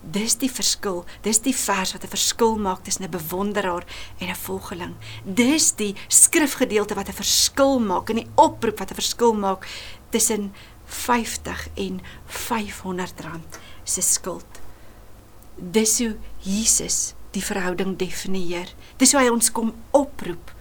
Dis 0.00 0.38
die 0.40 0.50
verskil. 0.50 1.04
Dis 1.22 1.42
die 1.44 1.54
vers 1.54 1.92
wat 1.92 2.04
'n 2.04 2.08
verskil 2.08 2.56
maak 2.56 2.84
tussen 2.84 3.04
'n 3.04 3.10
bewonderaar 3.10 3.84
en 4.18 4.28
'n 4.28 4.34
volgeling. 4.34 4.94
Dis 5.24 5.74
die 5.74 5.94
skrifgedeelte 6.08 6.94
wat 6.94 7.08
'n 7.08 7.22
verskil 7.22 7.80
maak 7.80 8.10
en 8.10 8.16
die 8.16 8.30
oproep 8.34 8.78
wat 8.78 8.90
'n 8.90 8.94
verskil 8.94 9.34
maak 9.34 9.66
tussen 10.10 10.52
50 10.86 11.68
en 11.74 12.00
500 12.26 13.20
rand 13.20 13.58
se 13.84 14.00
skuld. 14.00 14.60
Dis 15.56 15.98
hoe 15.98 16.16
Jesus 16.38 17.14
die 17.30 17.44
verhouding 17.44 17.96
definieer. 17.96 18.72
Dis 18.96 19.12
hoe 19.12 19.22
hy 19.22 19.28
ons 19.28 19.52
kom 19.52 19.74
oproep. 19.90 20.54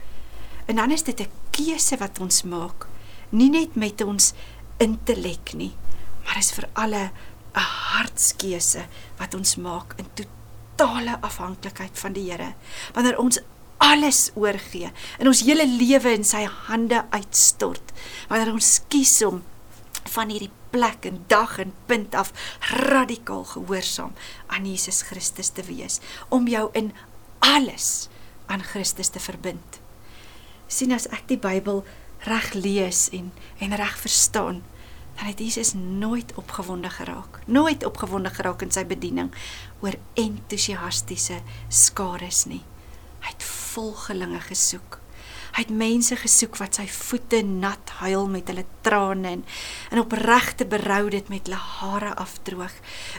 En 0.69 0.75
dan 0.75 0.91
is 0.91 1.03
dit 1.03 1.19
'n 1.19 1.31
keuse 1.49 1.97
wat 1.97 2.19
ons 2.19 2.43
maak, 2.43 2.87
nie 3.29 3.49
net 3.49 3.75
met 3.75 4.01
ons 4.01 4.33
intellek 4.77 5.53
nie, 5.53 5.75
maar 6.23 6.37
is 6.37 6.51
vir 6.51 6.69
alle 6.73 7.11
'n 7.53 7.69
hartskeuse 7.95 8.85
wat 9.17 9.33
ons 9.33 9.55
maak 9.55 9.93
in 9.97 10.07
totale 10.13 11.17
afhanklikheid 11.21 11.99
van 11.99 12.13
die 12.13 12.31
Here. 12.31 12.53
Wanneer 12.93 13.17
ons 13.17 13.39
alles 13.77 14.31
oorgee 14.35 14.91
en 15.17 15.27
ons 15.27 15.43
hele 15.47 15.67
lewe 15.67 16.13
in 16.13 16.23
sy 16.23 16.43
hande 16.67 17.05
uitstort. 17.09 17.93
Wanneer 18.27 18.53
ons 18.53 18.81
kies 18.87 19.21
om 19.23 19.43
van 20.09 20.29
hierdie 20.29 20.51
plek 20.69 21.05
en 21.09 21.23
dag 21.27 21.57
en 21.59 21.73
punt 21.85 22.15
af 22.15 22.31
radikaal 22.71 23.43
gehoorsaam 23.43 24.13
aan 24.47 24.65
Jesus 24.65 25.01
Christus 25.01 25.49
te 25.49 25.63
wees, 25.65 25.99
om 26.29 26.47
jou 26.47 26.69
in 26.73 26.91
alles 27.39 28.09
aan 28.45 28.63
Christus 28.63 29.09
te 29.09 29.19
verbind. 29.19 29.79
sien 30.69 30.91
as 30.93 31.07
ek 31.09 31.23
die 31.31 31.39
Bybel 31.41 31.79
reg 32.29 32.51
lees 32.53 33.07
en 33.09 33.31
en 33.57 33.73
reg 33.73 33.95
verstaan, 33.97 34.61
dan 35.19 35.27
het 35.27 35.39
Jesus 35.39 35.73
nooit 35.73 36.31
opgewonde 36.35 36.89
geraak. 36.89 37.39
Nooit 37.45 37.85
opgewonde 37.85 38.29
geraak 38.29 38.61
in 38.63 38.71
sy 38.71 38.85
bediening 38.87 39.33
oor 39.83 39.97
entoesiastiese 40.15 41.41
skares 41.67 42.45
nie. 42.47 42.61
Hy 43.19 43.33
het 43.33 43.43
volgelinge 43.43 44.39
gesoek. 44.45 44.95
Hy 45.57 45.65
het 45.65 45.73
mense 45.75 46.15
gesoek 46.15 46.55
wat 46.61 46.79
sy 46.79 46.85
voete 46.87 47.41
nat 47.43 47.91
huil 47.99 48.29
met 48.31 48.47
hulle 48.47 48.63
trane 48.85 49.33
en 49.33 49.43
in 49.91 49.99
opregte 49.99 50.63
berou 50.69 51.09
dit 51.11 51.27
met 51.27 51.49
hulle 51.49 51.59
hare 51.59 52.13
afdroog. 52.15 52.77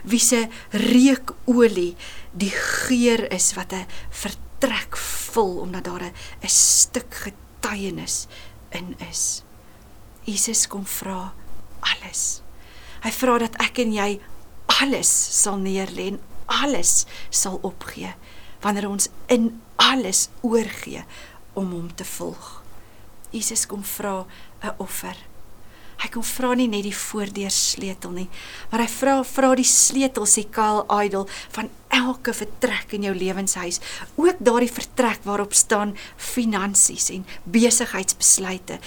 Wie 0.09 0.23
se 0.25 0.47
reukolie 0.73 1.93
die 2.33 2.53
geur 2.55 3.27
is 3.29 3.53
wat 3.59 3.75
'n 3.77 3.85
vertrek 4.09 4.97
vul 4.97 5.59
omdat 5.69 5.85
daar 5.85 6.05
'n 6.09 6.49
stuk 6.49 7.13
getuienis 7.15 8.27
in 8.71 8.97
is. 9.11 9.43
Jesus 10.25 10.67
kom 10.67 10.87
vra 10.87 11.35
alles. 11.81 12.43
Hy 13.05 13.11
vra 13.11 13.39
dat 13.39 13.57
ek 13.63 13.81
en 13.85 13.93
jy 13.93 14.11
alles 14.81 15.11
sal 15.11 15.59
neerlê 15.63 16.13
en 16.13 16.21
alles 16.51 17.07
sal 17.31 17.59
opgee 17.67 18.13
wanneer 18.61 18.89
ons 18.91 19.09
in 19.33 19.63
alles 19.81 20.29
oorgee 20.45 21.05
om 21.57 21.73
hom 21.73 21.89
te 21.95 22.05
volg. 22.05 22.61
Jesus 23.31 23.67
kom 23.67 23.85
vra 23.85 24.27
'n 24.63 24.75
offer. 24.79 25.17
Hy 26.01 26.09
kom 26.09 26.23
vra 26.23 26.55
nie 26.55 26.69
net 26.69 26.83
die 26.83 26.97
voordeur 26.97 27.51
sleutel 27.51 28.11
nie, 28.11 28.29
maar 28.71 28.81
hy 28.81 28.89
vra 28.89 29.25
vra 29.25 29.55
die 29.55 29.65
sleutel 29.65 30.27
sê 30.27 30.49
Kaal 30.51 30.87
Idol 31.05 31.29
van 31.51 31.71
elke 31.91 32.33
vertrek 32.37 32.95
in 32.97 33.03
jou 33.09 33.15
lewenshuis, 33.15 33.81
ook 34.17 34.39
daardie 34.39 34.71
vertrek 34.73 35.25
waarop 35.27 35.55
staan 35.55 35.97
finansies 36.17 37.11
en 37.15 37.27
besigheidsbesluite 37.45 38.79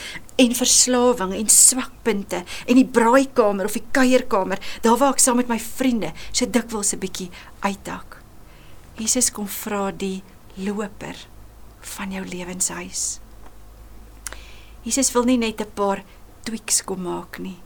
en 0.41 0.55
verslawing 0.55 1.33
en 1.37 1.49
swakpunte 1.51 2.43
en 2.65 2.79
die 2.79 2.87
braaikamer 2.87 3.69
of 3.69 3.77
die 3.77 3.85
kuierkamer, 3.91 4.61
daar 4.81 4.97
waar 4.97 5.17
ek 5.17 5.23
saam 5.23 5.41
met 5.41 5.51
my 5.51 5.59
vriende 5.59 6.13
so 6.31 6.45
dikwels 6.45 6.93
'n 6.93 6.99
bietjie 6.99 7.29
uitdak. 7.61 8.21
Jesus 8.97 9.31
kom 9.31 9.47
vra 9.47 9.91
die 9.91 10.23
loper 10.55 11.15
van 11.81 12.11
jou 12.11 12.25
lewenshuis. 12.25 13.19
Jesus 14.83 15.11
wil 15.13 15.23
nie 15.23 15.37
net 15.37 15.61
'n 15.61 15.73
paar 15.73 16.03
tweaks 16.43 16.83
kom 16.83 17.01
maak 17.01 17.39
nie. 17.39 17.57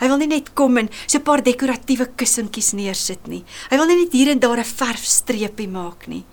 Hy 0.00 0.08
wil 0.08 0.18
nie 0.18 0.26
net 0.26 0.54
kom 0.54 0.78
en 0.78 0.90
so 1.06 1.18
'n 1.18 1.22
paar 1.22 1.42
dekoratiewe 1.42 2.06
kussentjies 2.16 2.72
neersit 2.72 3.26
nie. 3.26 3.44
Hy 3.70 3.76
wil 3.76 3.86
nie 3.86 4.04
net 4.04 4.12
hier 4.12 4.30
en 4.30 4.38
daar 4.38 4.58
'n 4.58 4.64
verfstreepie 4.64 5.68
maak 5.68 6.06
nie. 6.06 6.24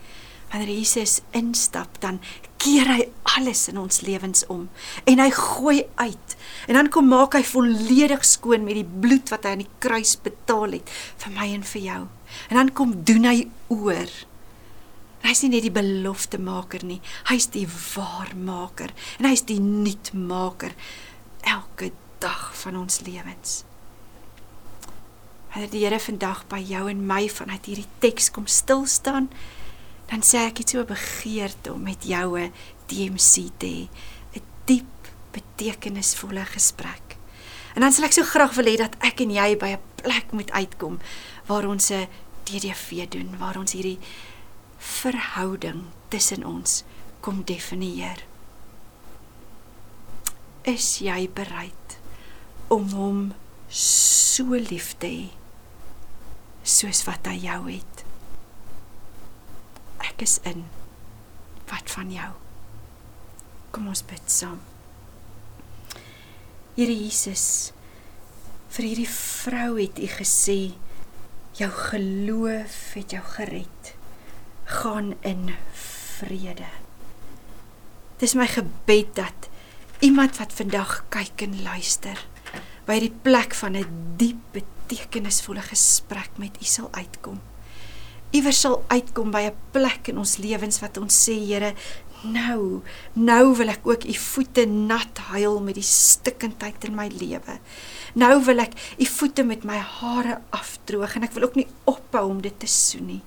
Wanneer 0.52 0.70
Jesus 0.70 1.22
instap, 1.32 2.00
dan 2.00 2.20
keer 2.64 2.88
hy 2.88 3.08
alles 3.36 3.68
in 3.68 3.80
ons 3.82 4.02
lewens 4.02 4.46
om 4.52 4.70
en 5.10 5.20
hy 5.20 5.30
gooi 5.36 5.84
uit. 5.96 6.36
En 6.68 6.78
dan 6.78 6.90
kom 6.90 7.10
maak 7.12 7.34
hy 7.34 7.44
volledig 7.44 8.24
skoon 8.26 8.64
met 8.64 8.76
die 8.80 8.88
bloed 8.88 9.32
wat 9.34 9.44
hy 9.44 9.56
aan 9.56 9.66
die 9.66 9.76
kruis 9.84 10.16
betaal 10.24 10.78
het 10.78 10.94
vir 11.24 11.34
my 11.36 11.50
en 11.54 11.66
vir 11.74 11.82
jou. 11.82 12.04
En 12.50 12.60
dan 12.62 12.72
kom 12.78 12.94
doen 13.04 13.26
hy 13.26 13.48
oor. 13.74 14.14
Hy 15.24 15.32
is 15.32 15.42
nie 15.46 15.54
net 15.56 15.64
die 15.64 15.76
belofte 15.76 16.40
maker 16.40 16.84
nie, 16.84 17.00
hy's 17.30 17.48
die 17.54 17.68
waarmaker 17.68 18.92
en 19.20 19.30
hy's 19.30 19.46
die 19.48 19.60
nuutmaker 19.64 20.76
elke 21.48 21.92
dag 22.24 22.52
van 22.64 22.78
ons 22.80 23.02
lewens. 23.04 23.64
Wanneer 25.52 25.72
die 25.72 25.84
Here 25.84 26.00
vandag 26.00 26.46
by 26.50 26.62
jou 26.66 26.88
en 26.90 27.04
my 27.06 27.28
vanuit 27.30 27.68
hierdie 27.70 27.90
teks 28.02 28.32
kom 28.34 28.48
stil 28.50 28.88
staan, 28.90 29.30
dan 30.10 30.24
sê 30.26 30.46
ek 30.48 30.62
dit 30.62 30.74
so 30.74 30.86
begeerd 30.88 31.70
om 31.72 31.84
met 31.84 32.08
jou 32.08 32.40
'n 32.40 32.54
DMC 32.88 33.52
te 33.58 33.68
hê, 33.68 33.90
'n 34.36 34.42
diep 34.66 35.12
betekenisvolle 35.32 36.46
gesprek. 36.46 37.18
En 37.76 37.82
dan 37.82 37.92
sal 37.92 38.06
ek 38.06 38.14
so 38.14 38.24
graag 38.24 38.54
wil 38.56 38.66
hê 38.66 38.78
dat 38.78 38.96
ek 39.02 39.22
en 39.22 39.32
jy 39.32 39.58
by 39.58 39.70
'n 39.74 39.82
plek 39.96 40.32
moet 40.32 40.52
uitkom 40.52 41.00
waar 41.48 41.66
ons 41.66 41.92
'n 41.92 42.08
DDV 42.46 43.08
doen, 43.10 43.38
waar 43.38 43.58
ons 43.58 43.72
hierdie 43.72 44.00
verhouding 44.78 45.86
tussen 46.10 46.44
ons 46.46 46.84
kom 47.22 47.44
definieer. 47.44 48.24
Is 50.64 51.00
jy 51.00 51.30
bereid 51.30 52.03
om 52.74 52.90
hom 52.98 53.20
so 53.70 54.58
lief 54.58 54.94
te 55.02 55.10
hê 55.10 55.26
soos 56.64 57.04
wat 57.06 57.28
hy 57.30 57.36
jou 57.44 57.60
het? 57.68 58.04
Ek 60.02 60.24
is 60.26 60.40
in. 60.48 60.64
Wat 61.70 61.92
van 61.92 62.12
jou? 62.14 62.32
Kom 63.76 63.90
ons 63.92 64.04
bid 64.08 64.32
saam. 64.32 64.62
Here 66.74 66.94
Jesus, 66.94 67.74
vir 68.74 68.90
hierdie 68.90 69.10
vrou 69.12 69.76
het 69.78 70.00
U 70.02 70.10
gesê 70.16 70.58
jou 71.60 71.70
geloof 71.70 72.78
het 72.98 73.14
jou 73.14 73.24
gered. 73.36 73.94
Gaan 74.82 75.14
in 75.22 75.52
vrede. 75.78 76.72
Dis 78.22 78.34
my 78.40 78.48
gebed 78.50 79.14
dat 79.20 79.50
iemand 80.06 80.40
wat 80.40 80.56
vandag 80.56 81.02
kyk 81.14 81.46
en 81.46 81.60
luister 81.66 82.18
by 82.88 83.00
die 83.00 83.14
plek 83.24 83.56
van 83.56 83.76
'n 83.78 84.16
diep 84.18 84.42
betekenisvolle 84.52 85.62
gesprek 85.62 86.32
met 86.38 86.58
U 86.62 86.66
sal 86.66 86.90
uitkom. 86.92 87.42
Iewers 88.34 88.60
sal 88.60 88.84
uitkom 88.88 89.32
by 89.32 89.42
'n 89.46 89.56
plek 89.72 90.08
in 90.08 90.18
ons 90.18 90.38
lewens 90.38 90.80
wat 90.80 90.98
ons 90.98 91.14
sê 91.26 91.36
Here, 91.38 91.74
nou, 92.24 92.82
nou 93.14 93.56
wil 93.56 93.70
ek 93.70 93.86
ook 93.86 94.04
U 94.04 94.14
voete 94.14 94.66
nat 94.66 95.18
huil 95.18 95.60
met 95.62 95.76
die 95.76 95.86
stikkindheid 95.86 96.84
in 96.84 96.96
my 96.96 97.08
lewe. 97.08 97.60
Nou 98.16 98.44
wil 98.44 98.60
ek 98.60 98.74
U 98.98 99.06
voete 99.06 99.44
met 99.44 99.64
my 99.64 99.78
hare 99.78 100.42
afdroog 100.50 101.16
en 101.16 101.24
ek 101.24 101.34
wil 101.34 101.44
ook 101.44 101.56
nie 101.56 101.68
ophou 101.86 102.30
om 102.30 102.42
dit 102.42 102.60
te 102.60 102.68
soen 102.68 103.06
nie. 103.06 103.22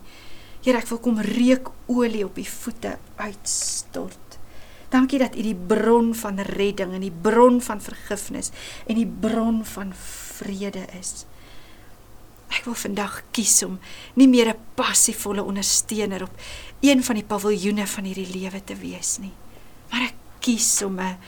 Here, 0.64 0.78
ek 0.78 0.88
wil 0.88 0.98
kom 0.98 1.20
reuk 1.20 1.70
olie 1.86 2.24
op 2.24 2.38
U 2.38 2.44
voete 2.44 2.98
uitstort. 3.16 4.25
Dankie 4.90 5.18
dat 5.18 5.36
U 5.36 5.42
die 5.42 5.56
bron 5.56 6.14
van 6.14 6.40
redding 6.40 6.94
en 6.94 7.00
die 7.00 7.14
bron 7.22 7.60
van 7.60 7.80
vergifnis 7.80 8.52
en 8.86 8.94
die 9.00 9.08
bron 9.08 9.64
van 9.64 9.92
vrede 10.38 10.86
is. 10.98 11.26
Ek 12.54 12.64
wil 12.68 12.76
vandag 12.78 13.22
kies 13.34 13.62
om 13.66 13.78
nie 14.14 14.28
meer 14.28 14.54
'n 14.54 14.60
passievolle 14.74 15.42
ondersteuner 15.42 16.22
op 16.22 16.34
een 16.80 17.02
van 17.02 17.14
die 17.14 17.24
paviljoene 17.24 17.86
van 17.86 18.04
hierdie 18.04 18.30
lewe 18.38 18.64
te 18.64 18.74
wees 18.74 19.18
nie, 19.18 19.32
maar 19.90 20.02
ek 20.02 20.14
kies 20.40 20.82
om 20.82 21.00
'n 21.00 21.18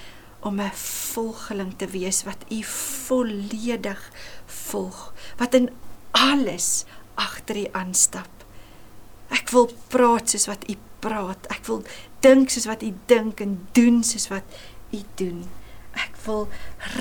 om 0.41 0.61
'n 0.61 0.71
volgeling 1.13 1.75
te 1.77 1.87
wees 1.87 2.23
wat 2.25 2.45
U 2.51 2.63
volledig 2.63 4.11
volg, 4.47 5.13
wat 5.37 5.55
in 5.55 5.71
alles 6.11 6.85
agter 7.15 7.57
U 7.57 7.67
aanstap. 7.73 8.31
Ek 9.29 9.51
wil 9.51 9.71
praat 9.89 10.31
soos 10.31 10.47
wat 10.47 10.65
U 10.71 10.77
praat. 11.01 11.47
Ek 11.51 11.67
wil 11.67 11.83
dink 12.25 12.51
soos 12.51 12.67
wat 12.71 12.83
U 12.83 12.93
dink 13.11 13.41
en 13.45 13.59
doen 13.77 14.03
soos 14.07 14.29
wat 14.33 14.59
U 14.95 15.03
doen. 15.21 15.45
Ek 15.99 16.17
wil 16.27 16.47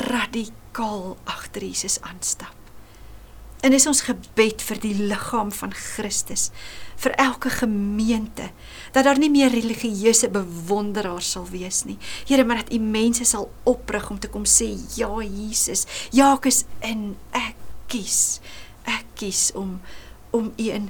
radikaal 0.07 1.17
agter 1.29 1.65
Jesus 1.67 1.99
aanstap. 2.01 2.53
En 3.65 3.73
dis 3.73 3.87
ons 3.89 4.03
gebed 4.05 4.61
vir 4.61 4.79
die 4.83 4.93
liggaam 5.09 5.49
van 5.51 5.71
Christus, 5.73 6.51
vir 7.01 7.15
elke 7.21 7.49
gemeente, 7.49 8.51
dat 8.93 9.07
daar 9.07 9.17
nie 9.17 9.31
meer 9.33 9.49
religieuse 9.53 10.29
bewonderaars 10.33 11.31
sal 11.33 11.47
wees 11.49 11.81
nie. 11.89 11.97
Here, 12.29 12.45
maar 12.45 12.61
dat 12.61 12.73
U 12.73 12.79
mense 12.81 13.25
sal 13.25 13.49
oprig 13.65 14.11
om 14.13 14.19
te 14.19 14.29
kom 14.29 14.45
sê, 14.45 14.77
"Ja, 14.95 15.09
Jesus, 15.21 15.85
ja, 16.11 16.33
ek 16.33 16.45
is 16.45 16.65
in, 16.81 17.17
ek 17.33 17.55
kies. 17.87 18.39
Ek 18.85 19.05
kies 19.15 19.51
om 19.55 19.81
om 20.31 20.53
U 20.59 20.69
in 20.69 20.89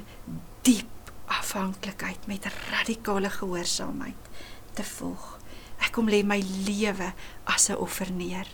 diep 0.62 0.97
afhanklikheid 1.28 2.26
met 2.26 2.46
radikale 2.70 3.30
gehoorsaamheid 3.30 4.30
te 4.74 4.84
volg. 4.84 5.38
Ek 5.78 5.92
kom 5.94 6.08
lê 6.10 6.22
my 6.26 6.40
lewe 6.66 7.12
as 7.44 7.68
'n 7.70 7.76
offer 7.76 8.10
neer. 8.12 8.48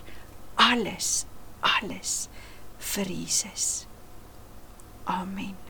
Alles, 0.55 1.25
alles 1.59 2.29
vir 2.77 3.07
Jesus. 3.09 3.87
Amen. 5.05 5.55